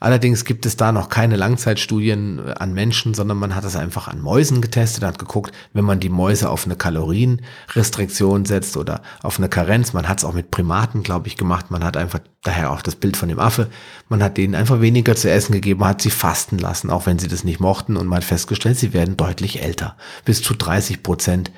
Allerdings 0.00 0.44
gibt 0.44 0.66
es 0.66 0.76
da 0.76 0.92
noch 0.92 1.08
keine 1.08 1.36
Langzeitstudien 1.36 2.52
an 2.52 2.74
Menschen, 2.74 3.14
sondern 3.14 3.38
man 3.38 3.54
hat 3.54 3.64
es 3.64 3.76
einfach 3.76 4.08
an 4.08 4.20
Mäusen 4.20 4.60
getestet, 4.60 5.04
hat 5.04 5.18
geguckt, 5.18 5.52
wenn 5.72 5.84
man 5.84 6.00
die 6.00 6.08
Mäuse 6.08 6.50
auf 6.50 6.66
eine 6.66 6.76
Kalorienrestriktion 6.76 8.44
setzt 8.44 8.76
oder 8.76 9.02
auf 9.22 9.38
eine 9.38 9.48
Karenz. 9.48 9.92
Man 9.92 10.08
hat 10.08 10.18
es 10.18 10.24
auch 10.24 10.34
mit 10.34 10.50
Primaten, 10.50 11.02
glaube 11.02 11.28
ich, 11.28 11.36
gemacht. 11.36 11.70
Man 11.70 11.82
hat 11.82 11.96
einfach, 11.96 12.20
daher 12.42 12.70
auch 12.72 12.82
das 12.82 12.96
Bild 12.96 13.16
von 13.16 13.28
dem 13.28 13.38
Affe, 13.38 13.68
man 14.08 14.22
hat 14.22 14.36
denen 14.36 14.54
einfach 14.54 14.80
weniger 14.80 15.16
zu 15.16 15.30
essen 15.30 15.52
gegeben, 15.52 15.84
hat 15.84 16.02
sie 16.02 16.10
fasten 16.10 16.58
lassen, 16.58 16.90
auch 16.90 17.06
wenn 17.06 17.18
sie 17.18 17.28
das 17.28 17.44
nicht 17.44 17.60
mochten. 17.60 17.96
Und 17.96 18.06
man 18.06 18.18
hat 18.18 18.24
festgestellt, 18.24 18.78
sie 18.78 18.92
werden 18.92 19.16
deutlich 19.16 19.62
älter. 19.62 19.96
Bis 20.24 20.42
zu 20.42 20.54
30 20.54 21.02
Prozent 21.02 21.50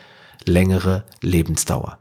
längere 0.45 1.05
Lebensdauer. 1.21 1.99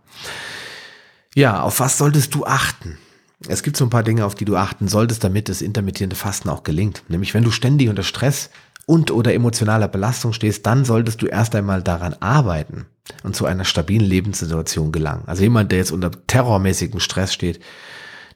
Ja, 1.35 1.61
auf 1.61 1.79
was 1.79 1.97
solltest 1.97 2.33
du 2.35 2.45
achten? 2.45 2.97
Es 3.45 3.61
gibt 3.61 3.77
so 3.77 3.85
ein 3.85 3.91
paar 3.91 4.03
Dinge, 4.03 4.25
auf 4.25 4.35
die 4.35 4.45
du 4.45 4.55
achten 4.55 4.87
solltest, 4.87 5.23
damit 5.23 5.47
das 5.47 5.61
intermittierende 5.61 6.15
Fasten 6.15 6.49
auch 6.49 6.63
gelingt. 6.63 7.03
Nämlich, 7.07 7.33
wenn 7.33 7.43
du 7.43 7.51
ständig 7.51 7.89
unter 7.89 8.03
Stress 8.03 8.49
und 8.87 9.11
oder 9.11 9.33
emotionaler 9.33 9.87
Belastung 9.87 10.33
stehst, 10.33 10.65
dann 10.65 10.85
solltest 10.85 11.21
du 11.21 11.27
erst 11.27 11.53
einmal 11.55 11.83
daran 11.83 12.15
arbeiten 12.15 12.87
und 13.23 13.35
zu 13.35 13.45
einer 13.45 13.65
stabilen 13.65 14.05
Lebenssituation 14.05 14.91
gelangen. 14.91 15.23
Also 15.27 15.43
jemand, 15.43 15.71
der 15.71 15.79
jetzt 15.79 15.91
unter 15.91 16.11
terrormäßigen 16.25 16.99
Stress 16.99 17.33
steht, 17.33 17.59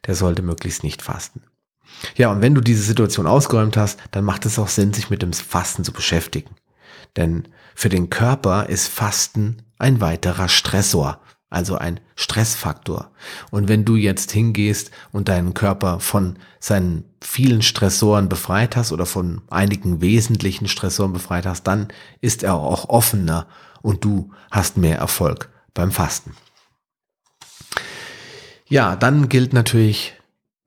der 0.05 0.15
sollte 0.15 0.41
möglichst 0.41 0.83
nicht 0.83 1.01
fasten. 1.01 1.41
Ja, 2.15 2.31
und 2.31 2.41
wenn 2.41 2.55
du 2.55 2.61
diese 2.61 2.83
Situation 2.83 3.27
ausgeräumt 3.27 3.77
hast, 3.77 3.99
dann 4.11 4.23
macht 4.23 4.45
es 4.45 4.59
auch 4.59 4.67
Sinn, 4.67 4.93
sich 4.93 5.09
mit 5.09 5.21
dem 5.21 5.33
Fasten 5.33 5.83
zu 5.83 5.93
beschäftigen. 5.93 6.55
Denn 7.17 7.47
für 7.75 7.89
den 7.89 8.09
Körper 8.09 8.67
ist 8.69 8.87
Fasten 8.87 9.63
ein 9.77 10.01
weiterer 10.01 10.47
Stressor 10.47 11.21
also 11.51 11.75
ein 11.75 11.99
Stressfaktor. 12.15 13.11
Und 13.51 13.67
wenn 13.67 13.85
du 13.85 13.95
jetzt 13.95 14.31
hingehst 14.31 14.89
und 15.11 15.27
deinen 15.27 15.53
Körper 15.53 15.99
von 15.99 16.37
seinen 16.59 17.03
vielen 17.21 17.61
Stressoren 17.61 18.29
befreit 18.29 18.75
hast 18.75 18.91
oder 18.91 19.05
von 19.05 19.41
einigen 19.49 20.01
wesentlichen 20.01 20.67
Stressoren 20.67 21.13
befreit 21.13 21.45
hast, 21.45 21.63
dann 21.63 21.89
ist 22.21 22.41
er 22.41 22.55
auch 22.55 22.89
offener 22.89 23.47
und 23.81 24.03
du 24.03 24.31
hast 24.49 24.77
mehr 24.77 24.97
Erfolg 24.97 25.49
beim 25.73 25.91
Fasten. 25.91 26.35
Ja, 28.67 28.95
dann 28.95 29.27
gilt 29.27 29.51
natürlich, 29.51 30.13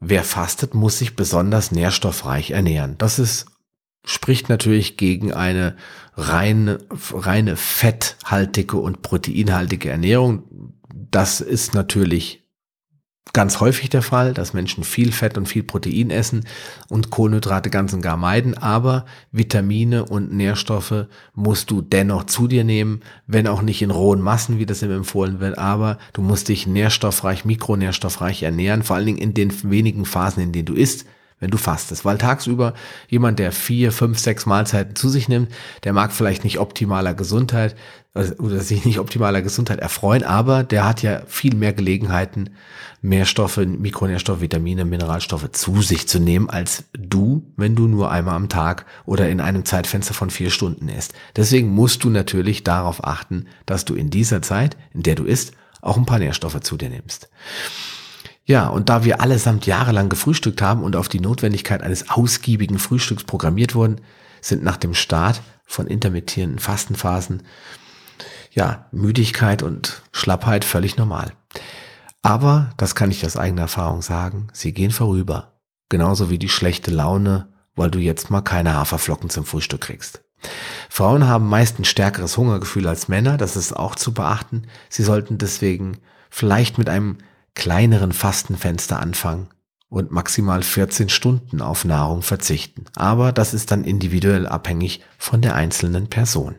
wer 0.01 0.23
fastet, 0.23 0.75
muss 0.75 0.99
sich 0.99 1.17
besonders 1.17 1.73
nährstoffreich 1.73 2.51
ernähren. 2.51 2.99
Das 2.99 3.19
ist 3.19 3.47
spricht 4.05 4.49
natürlich 4.49 4.97
gegen 4.97 5.33
eine 5.33 5.77
reine, 6.17 6.79
reine 7.13 7.57
fetthaltige 7.57 8.77
und 8.77 9.03
proteinhaltige 9.03 9.91
Ernährung. 9.91 10.73
Das 11.11 11.41
ist 11.41 11.75
natürlich 11.75 12.45
ganz 13.33 13.61
häufig 13.61 13.91
der 13.91 14.03
Fall, 14.03 14.33
dass 14.33 14.53
Menschen 14.53 14.85
viel 14.85 15.11
Fett 15.11 15.37
und 15.37 15.49
viel 15.49 15.65
Protein 15.65 16.11
essen 16.11 16.45
und 16.89 17.11
Kohlenhydrate 17.11 17.71
ganz 17.71 17.93
und 17.93 18.01
gar 18.01 18.17
meiden, 18.17 18.57
aber 18.57 19.07
Vitamine 19.33 20.05
und 20.05 20.33
Nährstoffe 20.33 21.07
musst 21.35 21.71
du 21.71 21.83
dennoch 21.83 22.25
zu 22.25 22.47
dir 22.47 22.65
nehmen, 22.65 23.01
wenn 23.27 23.49
auch 23.49 23.63
nicht 23.63 23.83
in 23.83 23.91
rohen 23.91 24.21
Massen, 24.21 24.59
wie 24.59 24.67
das 24.67 24.83
eben 24.83 24.93
empfohlen 24.93 25.41
wird, 25.41 25.59
aber 25.59 25.99
du 26.13 26.23
musst 26.23 26.49
dich 26.49 26.67
nährstoffreich, 26.67 27.45
mikronährstoffreich 27.45 28.43
ernähren, 28.43 28.83
vor 28.83 28.97
allen 28.97 29.07
Dingen 29.07 29.19
in 29.19 29.35
den 29.35 29.53
wenigen 29.71 30.05
Phasen, 30.05 30.43
in 30.43 30.53
denen 30.53 30.67
du 30.67 30.75
isst, 30.75 31.07
wenn 31.41 31.51
du 31.51 31.59
fastest. 31.59 32.05
Weil 32.05 32.19
tagsüber 32.19 32.75
jemand, 33.09 33.39
der 33.39 33.53
vier, 33.53 33.93
fünf, 33.93 34.19
sechs 34.19 34.47
Mahlzeiten 34.47 34.97
zu 34.97 35.09
sich 35.09 35.29
nimmt, 35.29 35.53
der 35.85 35.93
mag 35.93 36.13
vielleicht 36.13 36.45
nicht 36.45 36.59
optimaler 36.59 37.15
Gesundheit 37.15 37.77
oder 38.15 38.61
sich 38.61 38.85
nicht 38.85 39.01
optimaler 39.01 39.43
Gesundheit 39.43 39.81
erfreuen, 39.81 40.23
aber 40.23 40.63
der 40.63 40.87
hat 40.87 41.03
ja 41.03 41.23
viel 41.27 41.57
mehr 41.57 41.73
Gelegenheiten, 41.73 42.51
mehr 43.03 43.27
Stoffe, 43.27 43.67
Mikronährstoffe, 43.67 44.41
Vitamine, 44.41 44.85
Mineralstoffe 44.85 45.51
zu 45.51 45.83
sich 45.83 46.07
zu 46.07 46.21
nehmen, 46.21 46.49
als 46.49 46.85
du, 46.93 47.45
wenn 47.57 47.75
du 47.75 47.89
nur 47.89 48.13
einmal 48.13 48.37
am 48.37 48.49
Tag 48.49 48.87
oder 49.05 49.29
in 49.29 49.41
einem 49.41 49.65
Zeitfenster 49.65 50.15
von 50.15 50.31
vier 50.31 50.51
Stunden 50.51 50.89
isst. 50.89 51.13
Deswegen 51.35 51.69
musst 51.69 52.05
du 52.05 52.11
natürlich 52.11 52.63
darauf 52.63 53.05
achten, 53.05 53.47
dass 53.67 53.85
du 53.85 53.95
in 53.95 54.11
dieser 54.11 54.43
Zeit, 54.43 54.77
in 54.93 55.03
der 55.03 55.17
du 55.17 55.25
isst, 55.25 55.53
auch 55.83 55.97
ein 55.97 56.07
paar 56.07 56.21
Nährstoffe 56.21 56.61
zu 56.61 56.77
dir 56.77 56.91
nimmst. 56.91 57.29
Ja, 58.47 58.69
und 58.69 58.89
da 58.91 59.05
wir 59.05 59.21
allesamt 59.21 59.67
jahrelang 59.67 60.09
gefrühstückt 60.09 60.61
haben 60.61 60.83
und 60.83 60.97
auf 60.97 61.09
die 61.09 61.21
Notwendigkeit 61.21 61.83
eines 61.83 62.11
ausgiebigen 62.11 62.79
Frühstücks 62.79 63.25
programmiert 63.25 63.75
wurden, 63.75 64.01
sind 64.41 64.63
nach 64.63 64.77
dem 64.77 64.95
Start 64.95 65.41
von 65.65 65.87
intermittierenden 65.87 66.59
Fastenphasen 66.59 67.43
ja, 68.51 68.87
Müdigkeit 68.93 69.63
und 69.63 70.03
Schlappheit 70.13 70.65
völlig 70.65 70.97
normal. 70.97 71.33
Aber, 72.23 72.71
das 72.77 72.95
kann 72.95 73.11
ich 73.11 73.27
aus 73.27 73.37
eigener 73.37 73.63
Erfahrung 73.63 74.01
sagen, 74.01 74.49
sie 74.53 74.73
gehen 74.73 74.91
vorüber. 74.91 75.53
Genauso 75.89 76.31
wie 76.31 76.39
die 76.39 76.49
schlechte 76.49 76.91
Laune, 76.91 77.49
weil 77.75 77.91
du 77.91 77.99
jetzt 77.99 78.31
mal 78.31 78.43
keine 78.43 78.75
Haferflocken 78.75 79.29
zum 79.29 79.45
Frühstück 79.45 79.83
kriegst. 79.83 80.23
Frauen 80.89 81.27
haben 81.27 81.49
meist 81.49 81.79
ein 81.79 81.85
stärkeres 81.85 82.37
Hungergefühl 82.37 82.87
als 82.87 83.09
Männer, 83.09 83.37
das 83.37 83.57
ist 83.57 83.75
auch 83.75 83.95
zu 83.95 84.15
beachten. 84.15 84.67
Sie 84.89 85.03
sollten 85.03 85.39
deswegen 85.39 85.99
vielleicht 86.31 86.79
mit 86.79 86.89
einem 86.89 87.19
kleineren 87.55 88.13
Fastenfenster 88.13 89.01
anfangen 89.01 89.49
und 89.89 90.11
maximal 90.11 90.63
14 90.63 91.09
Stunden 91.09 91.61
auf 91.61 91.85
Nahrung 91.85 92.23
verzichten. 92.23 92.85
Aber 92.97 93.33
das 93.33 93.55
ist 93.55 93.71
dann 93.71 93.85
individuell 93.85 94.47
abhängig 94.47 95.03
von 95.19 95.41
der 95.41 95.55
einzelnen 95.55 96.09
Person. 96.09 96.57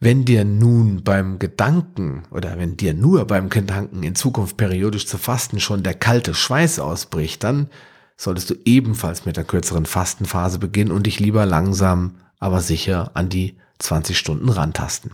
Wenn 0.00 0.24
dir 0.24 0.44
nun 0.44 1.02
beim 1.02 1.38
Gedanken 1.38 2.22
oder 2.30 2.58
wenn 2.58 2.76
dir 2.76 2.94
nur 2.94 3.24
beim 3.26 3.48
Gedanken 3.48 4.04
in 4.04 4.14
Zukunft 4.14 4.56
periodisch 4.56 5.06
zu 5.06 5.18
fasten 5.18 5.58
schon 5.58 5.82
der 5.82 5.94
kalte 5.94 6.34
Schweiß 6.34 6.78
ausbricht, 6.78 7.42
dann 7.42 7.68
solltest 8.16 8.50
du 8.50 8.54
ebenfalls 8.64 9.24
mit 9.24 9.36
der 9.36 9.44
kürzeren 9.44 9.86
Fastenphase 9.86 10.58
beginnen 10.58 10.92
und 10.92 11.06
dich 11.06 11.18
lieber 11.18 11.46
langsam, 11.46 12.16
aber 12.38 12.60
sicher 12.60 13.10
an 13.14 13.28
die 13.28 13.58
20 13.78 14.16
Stunden 14.16 14.48
rantasten. 14.48 15.12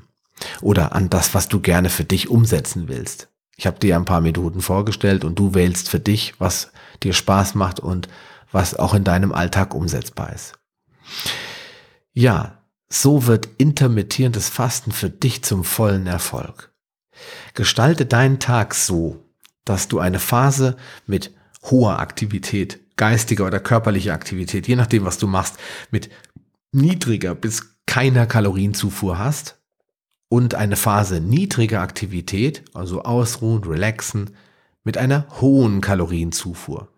Oder 0.60 0.94
an 0.94 1.10
das, 1.10 1.34
was 1.34 1.48
du 1.48 1.60
gerne 1.60 1.88
für 1.90 2.04
dich 2.04 2.28
umsetzen 2.28 2.88
willst. 2.88 3.28
Ich 3.56 3.66
habe 3.66 3.78
dir 3.78 3.96
ein 3.96 4.04
paar 4.04 4.20
Methoden 4.20 4.60
vorgestellt 4.60 5.24
und 5.24 5.38
du 5.38 5.54
wählst 5.54 5.88
für 5.88 6.00
dich, 6.00 6.34
was 6.38 6.72
dir 7.02 7.12
Spaß 7.12 7.54
macht 7.54 7.80
und 7.80 8.08
was 8.50 8.74
auch 8.74 8.94
in 8.94 9.04
deinem 9.04 9.32
Alltag 9.32 9.74
umsetzbar 9.74 10.32
ist. 10.32 10.54
Ja, 12.12 12.58
so 12.88 13.26
wird 13.26 13.48
intermittierendes 13.58 14.48
Fasten 14.48 14.92
für 14.92 15.10
dich 15.10 15.42
zum 15.42 15.64
vollen 15.64 16.06
Erfolg. 16.06 16.72
Gestalte 17.54 18.06
deinen 18.06 18.38
Tag 18.38 18.74
so, 18.74 19.24
dass 19.64 19.88
du 19.88 19.98
eine 19.98 20.18
Phase 20.18 20.76
mit 21.06 21.32
hoher 21.62 21.98
Aktivität, 21.98 22.80
geistiger 22.96 23.46
oder 23.46 23.60
körperlicher 23.60 24.12
Aktivität, 24.12 24.68
je 24.68 24.76
nachdem, 24.76 25.04
was 25.04 25.18
du 25.18 25.26
machst, 25.26 25.56
mit 25.90 26.10
niedriger 26.72 27.34
bis 27.34 27.76
keiner 27.86 28.26
Kalorienzufuhr 28.26 29.18
hast 29.18 29.56
und 30.28 30.54
eine 30.54 30.76
Phase 30.76 31.20
niedriger 31.20 31.80
Aktivität, 31.80 32.64
also 32.74 33.02
ausruhen, 33.02 33.64
relaxen, 33.64 34.30
mit 34.84 34.98
einer 34.98 35.26
hohen 35.40 35.80
Kalorienzufuhr. 35.80 36.88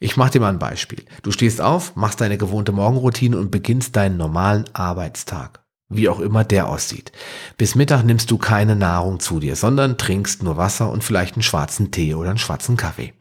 Ich 0.00 0.16
mache 0.16 0.32
dir 0.32 0.40
mal 0.40 0.50
ein 0.50 0.58
Beispiel. 0.60 1.04
Du 1.22 1.32
stehst 1.32 1.60
auf, 1.60 1.96
machst 1.96 2.20
deine 2.20 2.38
gewohnte 2.38 2.72
Morgenroutine 2.72 3.36
und 3.36 3.50
beginnst 3.50 3.96
deinen 3.96 4.16
normalen 4.16 4.64
Arbeitstag. 4.72 5.60
Wie 5.88 6.08
auch 6.08 6.20
immer 6.20 6.44
der 6.44 6.68
aussieht. 6.68 7.12
Bis 7.56 7.74
Mittag 7.74 8.04
nimmst 8.04 8.30
du 8.30 8.38
keine 8.38 8.76
Nahrung 8.76 9.20
zu 9.20 9.40
dir, 9.40 9.56
sondern 9.56 9.96
trinkst 9.96 10.42
nur 10.42 10.56
Wasser 10.56 10.90
und 10.90 11.02
vielleicht 11.02 11.34
einen 11.34 11.42
schwarzen 11.42 11.90
Tee 11.90 12.14
oder 12.14 12.30
einen 12.30 12.38
schwarzen 12.38 12.76
Kaffee. 12.76 13.14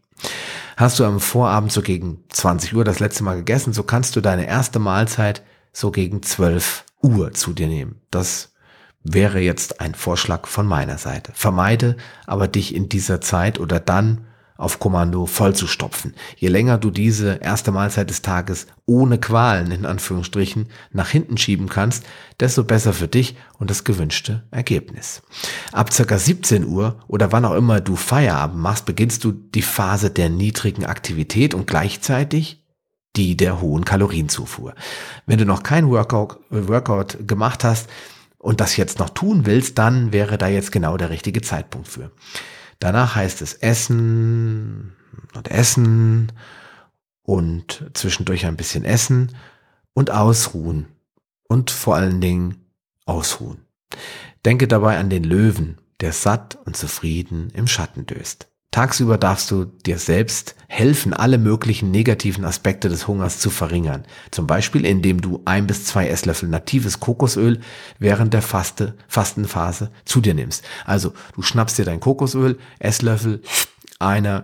Hast 0.76 1.00
du 1.00 1.06
am 1.06 1.20
Vorabend 1.20 1.72
so 1.72 1.82
gegen 1.82 2.24
20 2.30 2.76
Uhr 2.76 2.84
das 2.84 3.00
letzte 3.00 3.24
Mal 3.24 3.38
gegessen, 3.38 3.74
so 3.74 3.84
kannst 3.84 4.16
du 4.16 4.22
deine 4.22 4.46
erste 4.46 4.80
Mahlzeit 4.80 5.42
so 5.72 5.92
gegen 5.92 6.22
12 6.22 6.86
Uhr 7.02 7.34
zu 7.34 7.54
dir 7.54 7.68
nehmen. 7.68 8.02
Das 8.12 8.54
wäre 9.14 9.40
jetzt 9.40 9.80
ein 9.82 9.96
Vorschlag 9.96 10.48
von 10.48 10.66
meiner 10.66 10.98
Seite. 10.98 11.32
Vermeide 11.34 11.96
aber 12.26 12.48
dich 12.48 12.76
in 12.76 12.90
dieser 12.90 13.22
Zeit 13.22 13.60
oder 13.60 13.80
dann 13.80 14.28
auf 14.58 14.80
Kommando 14.80 15.26
vollzustopfen. 15.26 16.16
Je 16.36 16.48
länger 16.50 16.78
du 16.78 16.90
diese 16.90 17.36
erste 17.36 17.72
Mahlzeit 17.72 18.10
des 18.10 18.24
Tages 18.24 18.68
ohne 18.86 19.20
Qualen 19.20 19.72
in 19.72 19.86
Anführungsstrichen 19.86 20.68
nach 20.92 21.10
hinten 21.10 21.38
schieben 21.38 21.70
kannst, 21.70 22.04
desto 22.40 22.64
besser 22.64 22.94
für 22.94 23.08
dich 23.08 23.36
und 23.60 23.70
das 23.70 23.84
gewünschte 23.84 24.44
Ergebnis. 24.52 25.22
Ab 25.72 25.94
circa 25.94 26.18
17 26.18 26.66
Uhr 26.66 27.00
oder 27.08 27.32
wann 27.32 27.46
auch 27.46 27.54
immer 27.54 27.82
du 27.82 27.96
Feierabend 27.96 28.60
machst, 28.60 28.86
beginnst 28.86 29.24
du 29.24 29.32
die 29.32 29.62
Phase 29.62 30.10
der 30.10 30.30
niedrigen 30.30 30.86
Aktivität 30.86 31.54
und 31.54 31.68
gleichzeitig 31.68 32.64
die 33.16 33.38
der 33.38 33.62
hohen 33.62 33.86
Kalorienzufuhr. 33.86 34.76
Wenn 35.26 35.40
du 35.40 35.46
noch 35.46 35.64
kein 35.64 35.90
Workout, 35.90 36.40
Workout 36.50 37.28
gemacht 37.28 37.64
hast, 37.64 37.90
und 38.38 38.62
das 38.62 38.78
jetzt 38.78 39.00
noch 39.00 39.10
tun 39.10 39.46
willst, 39.46 39.78
dann 39.78 40.14
wäre 40.14 40.38
da 40.38 40.48
jetzt 40.48 40.72
genau 40.72 40.98
der 40.98 41.10
richtige 41.10 41.42
Zeitpunkt 41.42 41.88
für. 41.88 42.12
Danach 42.80 43.16
heißt 43.16 43.42
es 43.42 43.54
essen 43.54 44.96
und 45.34 45.50
essen 45.50 46.32
und 47.24 47.90
zwischendurch 47.94 48.46
ein 48.46 48.58
bisschen 48.58 48.86
essen 48.86 49.36
und 49.94 50.12
ausruhen 50.12 50.88
und 51.48 51.72
vor 51.72 51.96
allen 51.96 52.22
Dingen 52.22 52.66
ausruhen. 53.06 53.66
Denke 54.46 54.68
dabei 54.68 54.98
an 54.98 55.10
den 55.10 55.24
Löwen, 55.24 55.78
der 56.00 56.14
satt 56.14 56.58
und 56.66 56.78
zufrieden 56.78 57.50
im 57.52 57.68
Schatten 57.68 58.06
döst. 58.06 58.48
Tagsüber 58.72 59.18
darfst 59.18 59.50
du 59.50 59.66
dir 59.66 59.98
selbst 59.98 60.56
helfen, 60.68 61.14
alle 61.14 61.38
möglichen 61.38 61.90
negativen 61.90 62.46
Aspekte 62.46 62.90
des 62.90 63.08
Hungers 63.08 63.40
zu 63.40 63.50
verringern. 63.50 64.06
Zum 64.30 64.46
Beispiel, 64.46 64.86
indem 64.86 65.22
du 65.22 65.42
ein 65.46 65.66
bis 65.66 65.86
zwei 65.86 66.08
Esslöffel 66.08 66.50
natives 66.50 67.00
Kokosöl 67.00 67.62
während 67.98 68.34
der 68.34 68.42
Faste, 68.42 68.96
Fastenphase 69.08 69.92
zu 70.06 70.22
dir 70.22 70.34
nimmst. 70.34 70.64
Also, 70.86 71.14
du 71.36 71.42
schnappst 71.42 71.78
dir 71.78 71.86
dein 71.86 72.02
Kokosöl, 72.02 72.60
Esslöffel, 72.80 73.42
einer, 74.00 74.44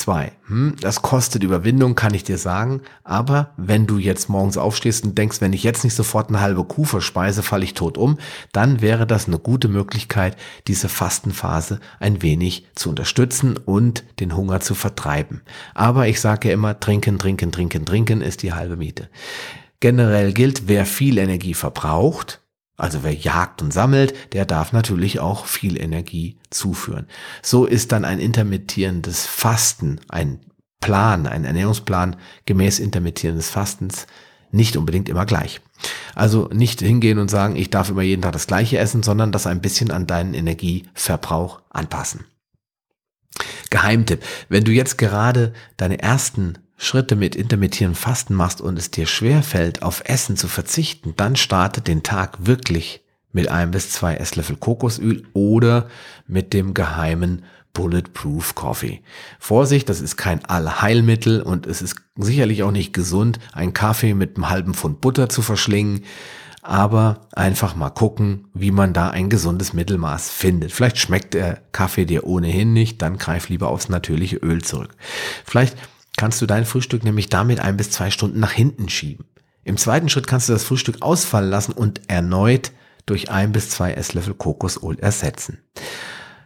Zwei. 0.00 0.32
Hm, 0.46 0.76
das 0.80 1.02
kostet 1.02 1.44
Überwindung, 1.44 1.94
kann 1.94 2.14
ich 2.14 2.24
dir 2.24 2.38
sagen. 2.38 2.80
Aber 3.04 3.52
wenn 3.58 3.86
du 3.86 3.98
jetzt 3.98 4.30
morgens 4.30 4.56
aufstehst 4.56 5.04
und 5.04 5.18
denkst, 5.18 5.42
wenn 5.42 5.52
ich 5.52 5.62
jetzt 5.62 5.84
nicht 5.84 5.92
sofort 5.92 6.30
eine 6.30 6.40
halbe 6.40 6.64
Kuh 6.64 6.84
verspeise, 6.84 7.42
falle 7.42 7.64
ich 7.64 7.74
tot 7.74 7.98
um, 7.98 8.16
dann 8.52 8.80
wäre 8.80 9.06
das 9.06 9.26
eine 9.26 9.38
gute 9.38 9.68
Möglichkeit, 9.68 10.38
diese 10.68 10.88
Fastenphase 10.88 11.80
ein 11.98 12.22
wenig 12.22 12.64
zu 12.74 12.88
unterstützen 12.88 13.58
und 13.58 14.02
den 14.20 14.34
Hunger 14.34 14.60
zu 14.60 14.74
vertreiben. 14.74 15.42
Aber 15.74 16.08
ich 16.08 16.18
sage 16.18 16.48
ja 16.48 16.54
immer, 16.54 16.80
trinken, 16.80 17.18
trinken, 17.18 17.52
trinken, 17.52 17.84
trinken 17.84 18.22
ist 18.22 18.42
die 18.42 18.54
halbe 18.54 18.78
Miete. 18.78 19.10
Generell 19.80 20.32
gilt, 20.32 20.66
wer 20.66 20.86
viel 20.86 21.18
Energie 21.18 21.52
verbraucht, 21.52 22.39
also 22.80 23.02
wer 23.02 23.14
jagt 23.14 23.62
und 23.62 23.72
sammelt, 23.72 24.14
der 24.32 24.44
darf 24.44 24.72
natürlich 24.72 25.20
auch 25.20 25.46
viel 25.46 25.80
Energie 25.80 26.38
zuführen. 26.50 27.06
So 27.42 27.66
ist 27.66 27.92
dann 27.92 28.04
ein 28.04 28.20
intermittierendes 28.20 29.26
Fasten, 29.26 30.00
ein 30.08 30.40
Plan, 30.80 31.26
ein 31.26 31.44
Ernährungsplan 31.44 32.16
gemäß 32.46 32.78
intermittierendes 32.78 33.50
Fastens 33.50 34.06
nicht 34.50 34.76
unbedingt 34.76 35.08
immer 35.08 35.26
gleich. 35.26 35.60
Also 36.14 36.48
nicht 36.52 36.80
hingehen 36.80 37.18
und 37.18 37.30
sagen, 37.30 37.56
ich 37.56 37.70
darf 37.70 37.90
immer 37.90 38.02
jeden 38.02 38.22
Tag 38.22 38.32
das 38.32 38.46
gleiche 38.46 38.78
essen, 38.78 39.02
sondern 39.02 39.32
das 39.32 39.46
ein 39.46 39.60
bisschen 39.60 39.90
an 39.90 40.06
deinen 40.06 40.34
Energieverbrauch 40.34 41.62
anpassen. 41.70 42.24
Geheimtipp, 43.70 44.24
wenn 44.48 44.64
du 44.64 44.72
jetzt 44.72 44.98
gerade 44.98 45.52
deine 45.76 46.02
ersten 46.02 46.58
Schritte 46.82 47.14
mit 47.14 47.36
intermittierendem 47.36 47.94
Fasten 47.94 48.34
machst 48.34 48.62
und 48.62 48.78
es 48.78 48.90
dir 48.90 49.06
schwerfällt, 49.06 49.82
auf 49.82 50.02
Essen 50.06 50.38
zu 50.38 50.48
verzichten, 50.48 51.12
dann 51.14 51.36
starte 51.36 51.82
den 51.82 52.02
Tag 52.02 52.46
wirklich 52.46 53.02
mit 53.32 53.48
ein 53.48 53.70
bis 53.70 53.90
zwei 53.90 54.14
Esslöffel 54.14 54.56
Kokosöl 54.56 55.24
oder 55.34 55.88
mit 56.26 56.54
dem 56.54 56.72
geheimen 56.72 57.44
Bulletproof 57.74 58.54
Coffee. 58.54 59.02
Vorsicht, 59.38 59.90
das 59.90 60.00
ist 60.00 60.16
kein 60.16 60.42
Allheilmittel 60.46 61.42
und 61.42 61.66
es 61.66 61.82
ist 61.82 61.96
sicherlich 62.16 62.62
auch 62.62 62.72
nicht 62.72 62.94
gesund, 62.94 63.38
einen 63.52 63.74
Kaffee 63.74 64.14
mit 64.14 64.36
einem 64.36 64.48
halben 64.48 64.72
Pfund 64.72 65.02
Butter 65.02 65.28
zu 65.28 65.42
verschlingen, 65.42 66.04
aber 66.62 67.28
einfach 67.32 67.76
mal 67.76 67.90
gucken, 67.90 68.48
wie 68.54 68.70
man 68.70 68.94
da 68.94 69.10
ein 69.10 69.28
gesundes 69.28 69.74
Mittelmaß 69.74 70.30
findet. 70.30 70.72
Vielleicht 70.72 70.96
schmeckt 70.96 71.34
der 71.34 71.60
Kaffee 71.72 72.06
dir 72.06 72.24
ohnehin 72.24 72.72
nicht, 72.72 73.02
dann 73.02 73.18
greif 73.18 73.50
lieber 73.50 73.68
aufs 73.68 73.90
natürliche 73.90 74.36
Öl 74.36 74.62
zurück. 74.62 74.96
Vielleicht 75.44 75.76
kannst 76.20 76.42
du 76.42 76.44
dein 76.44 76.66
Frühstück 76.66 77.02
nämlich 77.02 77.30
damit 77.30 77.60
ein 77.60 77.78
bis 77.78 77.90
zwei 77.92 78.10
Stunden 78.10 78.40
nach 78.40 78.52
hinten 78.52 78.90
schieben. 78.90 79.24
Im 79.64 79.78
zweiten 79.78 80.10
Schritt 80.10 80.26
kannst 80.26 80.50
du 80.50 80.52
das 80.52 80.64
Frühstück 80.64 81.00
ausfallen 81.00 81.48
lassen 81.48 81.72
und 81.72 82.02
erneut 82.08 82.72
durch 83.06 83.30
ein 83.30 83.52
bis 83.52 83.70
zwei 83.70 83.94
Esslöffel 83.94 84.34
Kokosöl 84.34 84.98
ersetzen. 84.98 85.62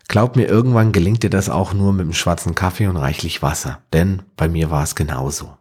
Glaub 0.06 0.36
mir, 0.36 0.46
irgendwann 0.46 0.92
gelingt 0.92 1.24
dir 1.24 1.30
das 1.30 1.48
auch 1.48 1.74
nur 1.74 1.92
mit 1.92 2.02
einem 2.02 2.12
schwarzen 2.12 2.54
Kaffee 2.54 2.86
und 2.86 2.96
reichlich 2.96 3.42
Wasser, 3.42 3.80
denn 3.92 4.22
bei 4.36 4.48
mir 4.48 4.70
war 4.70 4.84
es 4.84 4.94
genauso. 4.94 5.56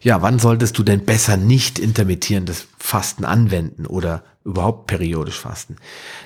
Ja, 0.00 0.22
wann 0.22 0.38
solltest 0.38 0.78
du 0.78 0.84
denn 0.84 1.04
besser 1.04 1.36
nicht 1.36 1.80
intermittierendes 1.80 2.68
Fasten 2.78 3.24
anwenden 3.24 3.86
oder 3.86 4.22
überhaupt 4.44 4.86
periodisch 4.86 5.40
fasten? 5.40 5.78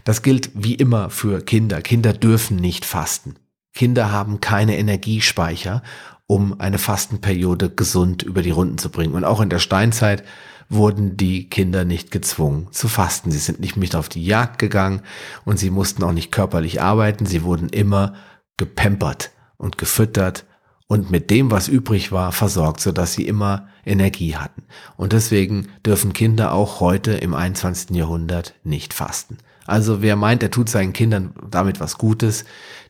Das 0.05 0.21
gilt 0.21 0.51
wie 0.53 0.75
immer 0.75 1.09
für 1.09 1.41
Kinder. 1.41 1.81
Kinder 1.81 2.13
dürfen 2.13 2.59
nicht 2.59 2.85
fasten. 2.85 3.37
Kinder 3.73 4.13
haben 4.13 4.41
keine 4.41 4.77
Energiespeicher 4.77 5.83
um 6.29 6.61
eine 6.61 6.79
Fastenperiode 6.79 7.71
gesund 7.71 8.23
über 8.23 8.43
die 8.43 8.51
Runden 8.51 8.79
zu 8.79 8.91
bringen. 8.91 9.15
Und 9.15 9.25
auch 9.25 9.41
in 9.41 9.49
der 9.49 9.59
Steinzeit 9.59 10.23
wurden 10.69 11.17
die 11.17 11.49
Kinder 11.49 11.87
nicht 11.87 12.11
gezwungen 12.11 12.69
zu 12.71 12.87
fasten. 12.87 13.31
Sie 13.31 13.39
sind 13.39 13.61
nicht 13.61 13.77
mit 13.77 13.97
auf 13.97 14.11
die 14.11 14.25
Jagd 14.25 14.59
gegangen 14.59 15.01
und 15.47 15.59
sie 15.59 15.71
mussten 15.71 16.05
auch 16.05 16.13
nicht 16.13 16.31
körperlich 16.31 16.83
arbeiten. 16.83 17.25
Sie 17.25 17.43
wurden 17.43 17.71
immer 17.71 18.15
gepempert 18.59 19.31
und 19.57 19.79
gefüttert 19.79 20.45
und 20.87 21.11
mit 21.11 21.31
dem, 21.31 21.51
was 21.51 21.67
übrig 21.67 22.13
war, 22.13 22.33
versorgt, 22.33 22.81
sodass 22.81 23.15
sie 23.15 23.27
immer 23.27 23.69
Energie 23.87 24.37
hatten. 24.37 24.65
Und 24.99 25.15
deswegen 25.15 25.69
dürfen 25.85 26.13
Kinder 26.13 26.53
auch 26.53 26.81
heute 26.81 27.13
im 27.13 27.33
21. 27.35 27.97
Jahrhundert 27.97 28.55
nicht 28.65 28.93
fasten. 28.93 29.39
Also 29.69 30.01
wer 30.01 30.17
meint, 30.17 30.43
er 30.43 30.51
tut 30.51 30.69
seinen 30.69 30.93
Kindern 30.93 31.35
damit 31.51 31.79
was 31.79 31.99
Gutes, 31.99 32.45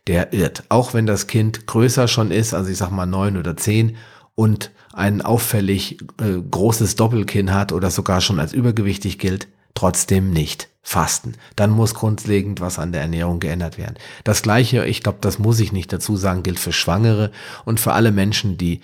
der 0.06 0.32
irrt. 0.32 0.62
Auch 0.68 0.94
wenn 0.94 1.06
das 1.06 1.26
Kind 1.26 1.66
größer 1.66 2.06
schon 2.06 2.30
ist, 2.30 2.54
also 2.54 2.70
ich 2.70 2.78
sag 2.78 2.90
mal 2.90 3.04
neun 3.04 3.36
oder 3.36 3.56
zehn 3.56 3.96
und 4.36 4.70
ein 4.92 5.20
auffällig 5.20 5.98
äh, 6.20 6.40
großes 6.50 6.94
Doppelkinn 6.94 7.52
hat 7.52 7.72
oder 7.72 7.90
sogar 7.90 8.20
schon 8.20 8.38
als 8.38 8.52
übergewichtig 8.52 9.18
gilt, 9.18 9.48
trotzdem 9.74 10.30
nicht 10.30 10.68
fasten. 10.82 11.34
Dann 11.56 11.70
muss 11.70 11.94
grundlegend 11.94 12.60
was 12.60 12.78
an 12.78 12.92
der 12.92 13.02
Ernährung 13.02 13.40
geändert 13.40 13.76
werden. 13.76 13.96
Das 14.22 14.42
gleiche, 14.42 14.86
ich 14.86 15.02
glaube, 15.02 15.18
das 15.20 15.38
muss 15.38 15.58
ich 15.60 15.72
nicht 15.72 15.92
dazu 15.92 16.16
sagen, 16.16 16.44
gilt 16.44 16.60
für 16.60 16.72
Schwangere 16.72 17.32
und 17.64 17.80
für 17.80 17.92
alle 17.92 18.12
Menschen, 18.12 18.56
die 18.56 18.80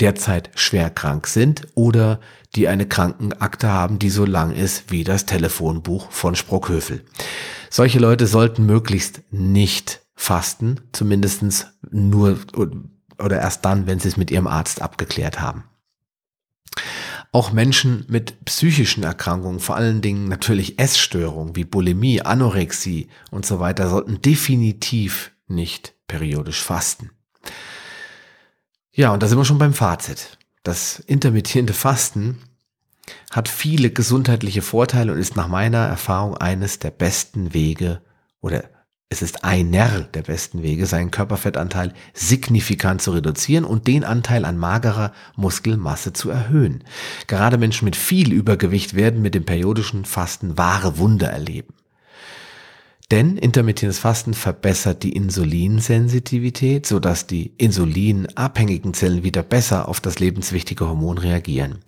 derzeit 0.00 0.50
schwer 0.54 0.90
krank 0.90 1.26
sind 1.26 1.68
oder 1.74 2.20
die 2.56 2.68
eine 2.68 2.86
Krankenakte 2.86 3.68
haben, 3.68 3.98
die 3.98 4.10
so 4.10 4.24
lang 4.24 4.52
ist 4.52 4.90
wie 4.90 5.04
das 5.04 5.26
Telefonbuch 5.26 6.10
von 6.10 6.34
Sprockhövel. 6.34 7.04
Solche 7.70 7.98
Leute 7.98 8.26
sollten 8.26 8.66
möglichst 8.66 9.22
nicht 9.30 10.00
fasten, 10.14 10.80
zumindestens 10.92 11.66
nur 11.90 12.38
oder 13.18 13.40
erst 13.40 13.64
dann, 13.64 13.86
wenn 13.86 14.00
sie 14.00 14.08
es 14.08 14.16
mit 14.16 14.30
ihrem 14.30 14.46
Arzt 14.46 14.82
abgeklärt 14.82 15.40
haben. 15.40 15.64
Auch 17.32 17.52
Menschen 17.52 18.04
mit 18.08 18.44
psychischen 18.44 19.02
Erkrankungen, 19.02 19.58
vor 19.58 19.74
allen 19.74 20.02
Dingen 20.02 20.28
natürlich 20.28 20.78
Essstörungen 20.78 21.56
wie 21.56 21.64
Bulimie, 21.64 22.22
Anorexie 22.22 23.08
und 23.32 23.44
so 23.44 23.58
weiter, 23.58 23.88
sollten 23.88 24.22
definitiv 24.22 25.32
nicht 25.48 25.94
periodisch 26.06 26.62
fasten. 26.62 27.10
Ja, 28.96 29.12
und 29.12 29.22
da 29.22 29.26
sind 29.26 29.38
wir 29.38 29.44
schon 29.44 29.58
beim 29.58 29.74
Fazit. 29.74 30.38
Das 30.62 31.00
intermittierende 31.00 31.72
Fasten 31.72 32.38
hat 33.32 33.48
viele 33.48 33.90
gesundheitliche 33.90 34.62
Vorteile 34.62 35.12
und 35.12 35.18
ist 35.18 35.34
nach 35.34 35.48
meiner 35.48 35.78
Erfahrung 35.78 36.36
eines 36.36 36.78
der 36.78 36.92
besten 36.92 37.52
Wege 37.52 38.00
oder 38.40 38.64
es 39.08 39.20
ist 39.20 39.44
einer 39.44 40.02
der 40.02 40.22
besten 40.22 40.62
Wege, 40.62 40.86
seinen 40.86 41.10
Körperfettanteil 41.10 41.92
signifikant 42.14 43.02
zu 43.02 43.10
reduzieren 43.10 43.64
und 43.64 43.88
den 43.88 44.04
Anteil 44.04 44.44
an 44.44 44.58
magerer 44.58 45.12
Muskelmasse 45.36 46.12
zu 46.12 46.30
erhöhen. 46.30 46.84
Gerade 47.26 47.58
Menschen 47.58 47.84
mit 47.84 47.96
viel 47.96 48.32
Übergewicht 48.32 48.94
werden 48.94 49.22
mit 49.22 49.34
dem 49.34 49.44
periodischen 49.44 50.04
Fasten 50.04 50.56
wahre 50.56 50.98
Wunder 50.98 51.30
erleben. 51.30 51.74
Denn 53.10 53.36
intermittierendes 53.36 53.98
Fasten 53.98 54.32
verbessert 54.32 55.02
die 55.02 55.12
Insulinsensitivität, 55.14 56.86
sodass 56.86 57.26
die 57.26 57.54
insulinabhängigen 57.58 58.94
Zellen 58.94 59.22
wieder 59.22 59.42
besser 59.42 59.88
auf 59.88 60.00
das 60.00 60.20
lebenswichtige 60.20 60.88
Hormon 60.88 61.18
reagieren. 61.18 61.80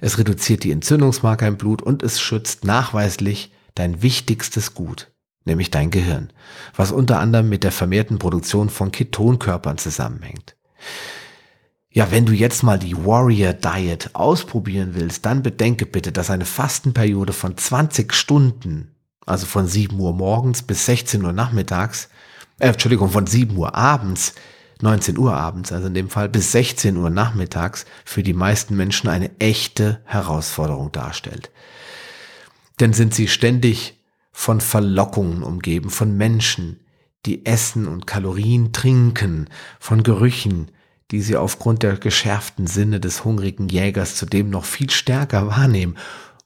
Es 0.00 0.18
reduziert 0.18 0.62
die 0.62 0.70
Entzündungsmarker 0.70 1.48
im 1.48 1.56
Blut 1.56 1.82
und 1.82 2.04
es 2.04 2.20
schützt 2.20 2.64
nachweislich 2.64 3.52
dein 3.74 4.02
wichtigstes 4.02 4.74
Gut, 4.74 5.10
nämlich 5.44 5.70
dein 5.70 5.90
Gehirn, 5.90 6.32
was 6.76 6.92
unter 6.92 7.18
anderem 7.18 7.48
mit 7.48 7.64
der 7.64 7.72
vermehrten 7.72 8.20
Produktion 8.20 8.70
von 8.70 8.92
Ketonkörpern 8.92 9.76
zusammenhängt. 9.76 10.56
Ja, 11.92 12.12
wenn 12.12 12.26
du 12.26 12.32
jetzt 12.32 12.62
mal 12.62 12.78
die 12.78 12.96
Warrior 13.04 13.52
Diet 13.52 14.10
ausprobieren 14.12 14.90
willst, 14.92 15.26
dann 15.26 15.42
bedenke 15.42 15.86
bitte, 15.86 16.12
dass 16.12 16.30
eine 16.30 16.44
Fastenperiode 16.44 17.32
von 17.32 17.56
20 17.56 18.12
Stunden 18.12 18.94
also 19.30 19.46
von 19.46 19.66
7 19.66 19.98
Uhr 19.98 20.12
morgens 20.12 20.62
bis 20.62 20.86
16 20.86 21.24
Uhr 21.24 21.32
nachmittags, 21.32 22.08
äh, 22.58 22.68
Entschuldigung, 22.68 23.10
von 23.10 23.26
7 23.26 23.56
Uhr 23.56 23.74
abends, 23.74 24.34
19 24.82 25.18
Uhr 25.18 25.34
abends, 25.34 25.72
also 25.72 25.86
in 25.86 25.94
dem 25.94 26.08
Fall 26.08 26.28
bis 26.28 26.52
16 26.52 26.96
Uhr 26.96 27.10
nachmittags, 27.10 27.86
für 28.04 28.22
die 28.22 28.32
meisten 28.32 28.76
Menschen 28.76 29.08
eine 29.08 29.30
echte 29.38 30.00
Herausforderung 30.04 30.90
darstellt. 30.92 31.50
Denn 32.80 32.92
sind 32.92 33.14
sie 33.14 33.28
ständig 33.28 34.00
von 34.32 34.60
Verlockungen 34.60 35.42
umgeben, 35.42 35.90
von 35.90 36.16
Menschen, 36.16 36.80
die 37.26 37.44
essen 37.44 37.86
und 37.86 38.06
Kalorien 38.06 38.72
trinken, 38.72 39.48
von 39.78 40.02
Gerüchen, 40.02 40.70
die 41.10 41.20
sie 41.20 41.36
aufgrund 41.36 41.82
der 41.82 41.96
geschärften 41.96 42.66
Sinne 42.66 43.00
des 43.00 43.24
hungrigen 43.24 43.68
Jägers 43.68 44.16
zudem 44.16 44.48
noch 44.48 44.64
viel 44.64 44.90
stärker 44.90 45.48
wahrnehmen 45.48 45.96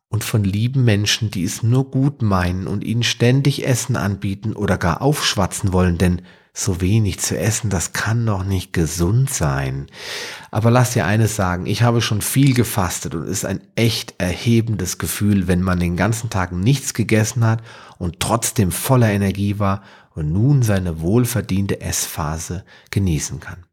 und 0.09 0.25
von 0.25 0.45
lieben 0.45 0.85
Menschen, 0.85 1.31
die 1.31 1.45
es 1.45 1.63
nur 1.63 1.91
gut 1.91 2.23
meinen 2.23 2.67
und 2.67 2.85
ihnen 2.85 3.03
ständig 3.03 3.67
Essen 3.67 3.97
anbieten 3.97 4.53
oder 4.55 4.79
gar 4.79 5.03
aufschwatzen 5.03 5.73
wollen, 5.73 5.99
denn 5.99 6.23
so 6.57 6.81
wenig 6.81 7.19
zu 7.19 7.37
essen, 7.37 7.69
das 7.69 7.93
kann 7.93 8.25
doch 8.25 8.45
nicht 8.45 8.73
gesund 8.73 9.29
sein. 9.29 9.89
Aber 10.53 10.71
lass 10.71 10.93
dir 10.93 11.05
eines 11.05 11.35
sagen, 11.35 11.67
ich 11.67 11.83
habe 11.83 12.01
schon 12.01 12.23
viel 12.23 12.55
gefastet 12.55 13.17
und 13.17 13.25
es 13.25 13.31
ist 13.31 13.45
ein 13.45 13.61
echt 13.75 14.15
erhebendes 14.19 14.99
Gefühl, 14.99 15.49
wenn 15.49 15.63
man 15.63 15.81
den 15.81 15.97
ganzen 15.97 16.31
Tag 16.31 16.53
nichts 16.53 16.95
gegessen 16.95 17.45
hat 17.45 17.61
und 17.99 18.21
trotzdem 18.21 18.71
voller 18.71 19.11
Energie 19.11 19.59
war 19.59 19.83
und 20.15 20.33
nun 20.33 20.63
seine 20.63 21.01
wohlverdiente 21.01 21.81
Essphase 21.81 22.65
genießen 22.93 23.41
kann. 23.41 23.65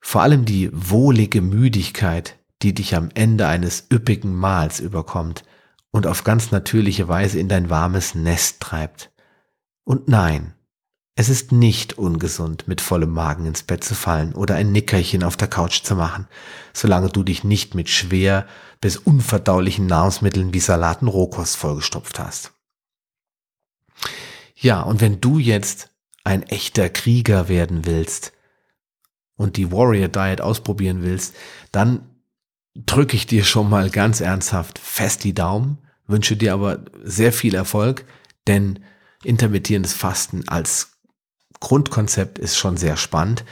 Vor 0.00 0.22
allem 0.22 0.44
die 0.44 0.70
wohlige 0.72 1.40
Müdigkeit, 1.40 2.37
die 2.62 2.74
dich 2.74 2.96
am 2.96 3.10
Ende 3.14 3.46
eines 3.46 3.86
üppigen 3.92 4.34
Mahls 4.34 4.80
überkommt 4.80 5.44
und 5.90 6.06
auf 6.06 6.24
ganz 6.24 6.50
natürliche 6.50 7.08
Weise 7.08 7.38
in 7.38 7.48
dein 7.48 7.70
warmes 7.70 8.14
Nest 8.14 8.60
treibt. 8.60 9.10
Und 9.84 10.08
nein, 10.08 10.54
es 11.14 11.28
ist 11.28 11.50
nicht 11.50 11.98
ungesund, 11.98 12.68
mit 12.68 12.80
vollem 12.80 13.10
Magen 13.10 13.46
ins 13.46 13.64
Bett 13.64 13.82
zu 13.82 13.96
fallen 13.96 14.34
oder 14.34 14.54
ein 14.54 14.70
Nickerchen 14.70 15.24
auf 15.24 15.36
der 15.36 15.48
Couch 15.48 15.82
zu 15.82 15.96
machen, 15.96 16.28
solange 16.72 17.08
du 17.08 17.24
dich 17.24 17.42
nicht 17.42 17.74
mit 17.74 17.88
schwer 17.88 18.46
bis 18.80 18.96
unverdaulichen 18.96 19.86
Nahrungsmitteln 19.86 20.54
wie 20.54 20.60
Salaten 20.60 21.08
Rohkost 21.08 21.56
vollgestopft 21.56 22.20
hast. 22.20 22.52
Ja, 24.54 24.82
und 24.82 25.00
wenn 25.00 25.20
du 25.20 25.38
jetzt 25.38 25.90
ein 26.22 26.42
echter 26.44 26.88
Krieger 26.88 27.48
werden 27.48 27.84
willst 27.84 28.32
und 29.36 29.56
die 29.56 29.72
Warrior 29.72 30.08
Diet 30.08 30.40
ausprobieren 30.40 31.02
willst, 31.02 31.34
dann 31.72 32.17
drücke 32.86 33.16
ich 33.16 33.26
dir 33.26 33.44
schon 33.44 33.68
mal 33.68 33.90
ganz 33.90 34.20
ernsthaft 34.20 34.78
fest 34.78 35.24
die 35.24 35.34
Daumen, 35.34 35.78
wünsche 36.06 36.36
dir 36.36 36.54
aber 36.54 36.84
sehr 37.02 37.32
viel 37.32 37.54
Erfolg, 37.54 38.04
denn 38.46 38.80
intermittierendes 39.24 39.94
Fasten 39.94 40.48
als 40.48 40.92
Grundkonzept 41.60 42.38
ist 42.38 42.56
schon 42.56 42.76
sehr 42.76 42.96
spannend, 42.96 43.44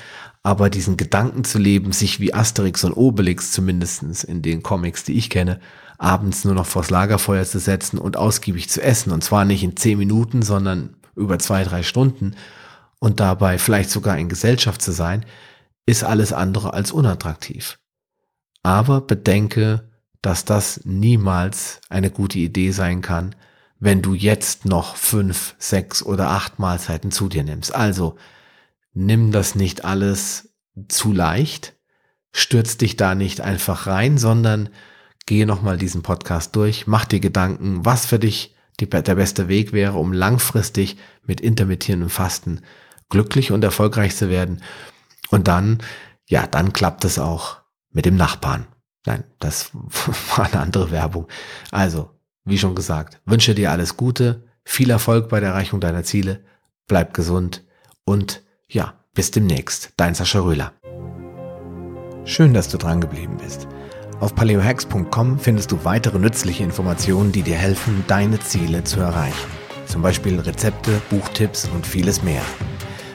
aber 0.42 0.70
diesen 0.70 0.96
Gedanken 0.96 1.42
zu 1.42 1.58
leben, 1.58 1.90
sich 1.90 2.20
wie 2.20 2.32
Asterix 2.32 2.84
und 2.84 2.92
Obelix 2.92 3.50
zumindestens 3.50 4.22
in 4.22 4.42
den 4.42 4.62
Comics, 4.62 5.02
die 5.02 5.14
ich 5.14 5.28
kenne, 5.28 5.60
abends 5.98 6.44
nur 6.44 6.54
noch 6.54 6.66
vors 6.66 6.90
Lagerfeuer 6.90 7.44
zu 7.44 7.58
setzen 7.58 7.98
und 7.98 8.16
ausgiebig 8.16 8.68
zu 8.68 8.80
essen, 8.80 9.10
und 9.10 9.24
zwar 9.24 9.44
nicht 9.44 9.64
in 9.64 9.76
zehn 9.76 9.98
Minuten, 9.98 10.42
sondern 10.42 10.96
über 11.16 11.38
zwei, 11.40 11.64
drei 11.64 11.82
Stunden 11.82 12.36
und 13.00 13.18
dabei 13.18 13.58
vielleicht 13.58 13.90
sogar 13.90 14.18
in 14.18 14.28
Gesellschaft 14.28 14.80
zu 14.82 14.92
sein, 14.92 15.26
ist 15.84 16.04
alles 16.04 16.32
andere 16.32 16.74
als 16.74 16.92
unattraktiv. 16.92 17.78
Aber 18.66 19.00
bedenke, 19.00 19.88
dass 20.22 20.44
das 20.44 20.80
niemals 20.82 21.80
eine 21.88 22.10
gute 22.10 22.40
Idee 22.40 22.72
sein 22.72 23.00
kann, 23.00 23.36
wenn 23.78 24.02
du 24.02 24.12
jetzt 24.12 24.64
noch 24.64 24.96
fünf, 24.96 25.54
sechs 25.56 26.02
oder 26.02 26.30
acht 26.30 26.58
Mahlzeiten 26.58 27.12
zu 27.12 27.28
dir 27.28 27.44
nimmst. 27.44 27.72
Also 27.72 28.16
nimm 28.92 29.30
das 29.30 29.54
nicht 29.54 29.84
alles 29.84 30.48
zu 30.88 31.12
leicht, 31.12 31.76
stürz 32.32 32.76
dich 32.76 32.96
da 32.96 33.14
nicht 33.14 33.40
einfach 33.40 33.86
rein, 33.86 34.18
sondern 34.18 34.68
gehe 35.26 35.46
nochmal 35.46 35.78
diesen 35.78 36.02
Podcast 36.02 36.56
durch, 36.56 36.88
mach 36.88 37.04
dir 37.04 37.20
Gedanken, 37.20 37.84
was 37.84 38.04
für 38.04 38.18
dich 38.18 38.56
die, 38.80 38.90
der 38.90 39.14
beste 39.14 39.46
Weg 39.46 39.72
wäre, 39.72 39.96
um 39.96 40.12
langfristig 40.12 40.96
mit 41.22 41.40
intermittierendem 41.40 42.10
Fasten 42.10 42.62
glücklich 43.10 43.52
und 43.52 43.62
erfolgreich 43.62 44.16
zu 44.16 44.28
werden. 44.28 44.60
Und 45.30 45.46
dann, 45.46 45.78
ja, 46.26 46.48
dann 46.48 46.72
klappt 46.72 47.04
es 47.04 47.20
auch 47.20 47.64
mit 47.96 48.04
dem 48.04 48.14
Nachbarn. 48.14 48.66
Nein, 49.06 49.24
das 49.40 49.70
war 50.36 50.44
eine 50.44 50.60
andere 50.60 50.90
Werbung. 50.90 51.26
Also, 51.72 52.10
wie 52.44 52.58
schon 52.58 52.74
gesagt, 52.74 53.20
wünsche 53.24 53.54
dir 53.54 53.72
alles 53.72 53.96
Gute, 53.96 54.44
viel 54.64 54.90
Erfolg 54.90 55.30
bei 55.30 55.40
der 55.40 55.50
Erreichung 55.50 55.80
deiner 55.80 56.04
Ziele, 56.04 56.44
bleib 56.86 57.14
gesund 57.14 57.64
und 58.04 58.42
ja, 58.68 58.94
bis 59.14 59.30
demnächst. 59.30 59.92
Dein 59.96 60.14
Sascha 60.14 60.40
Röhler. 60.40 60.72
Schön, 62.24 62.52
dass 62.52 62.68
du 62.68 62.76
dran 62.76 63.00
geblieben 63.00 63.38
bist. 63.38 63.66
Auf 64.20 64.34
paleohacks.com 64.34 65.38
findest 65.38 65.72
du 65.72 65.84
weitere 65.84 66.18
nützliche 66.18 66.64
Informationen, 66.64 67.32
die 67.32 67.42
dir 67.42 67.56
helfen, 67.56 68.04
deine 68.08 68.38
Ziele 68.40 68.84
zu 68.84 69.00
erreichen. 69.00 69.50
Zum 69.86 70.02
Beispiel 70.02 70.38
Rezepte, 70.38 71.00
Buchtipps 71.08 71.66
und 71.74 71.86
vieles 71.86 72.22
mehr. 72.22 72.42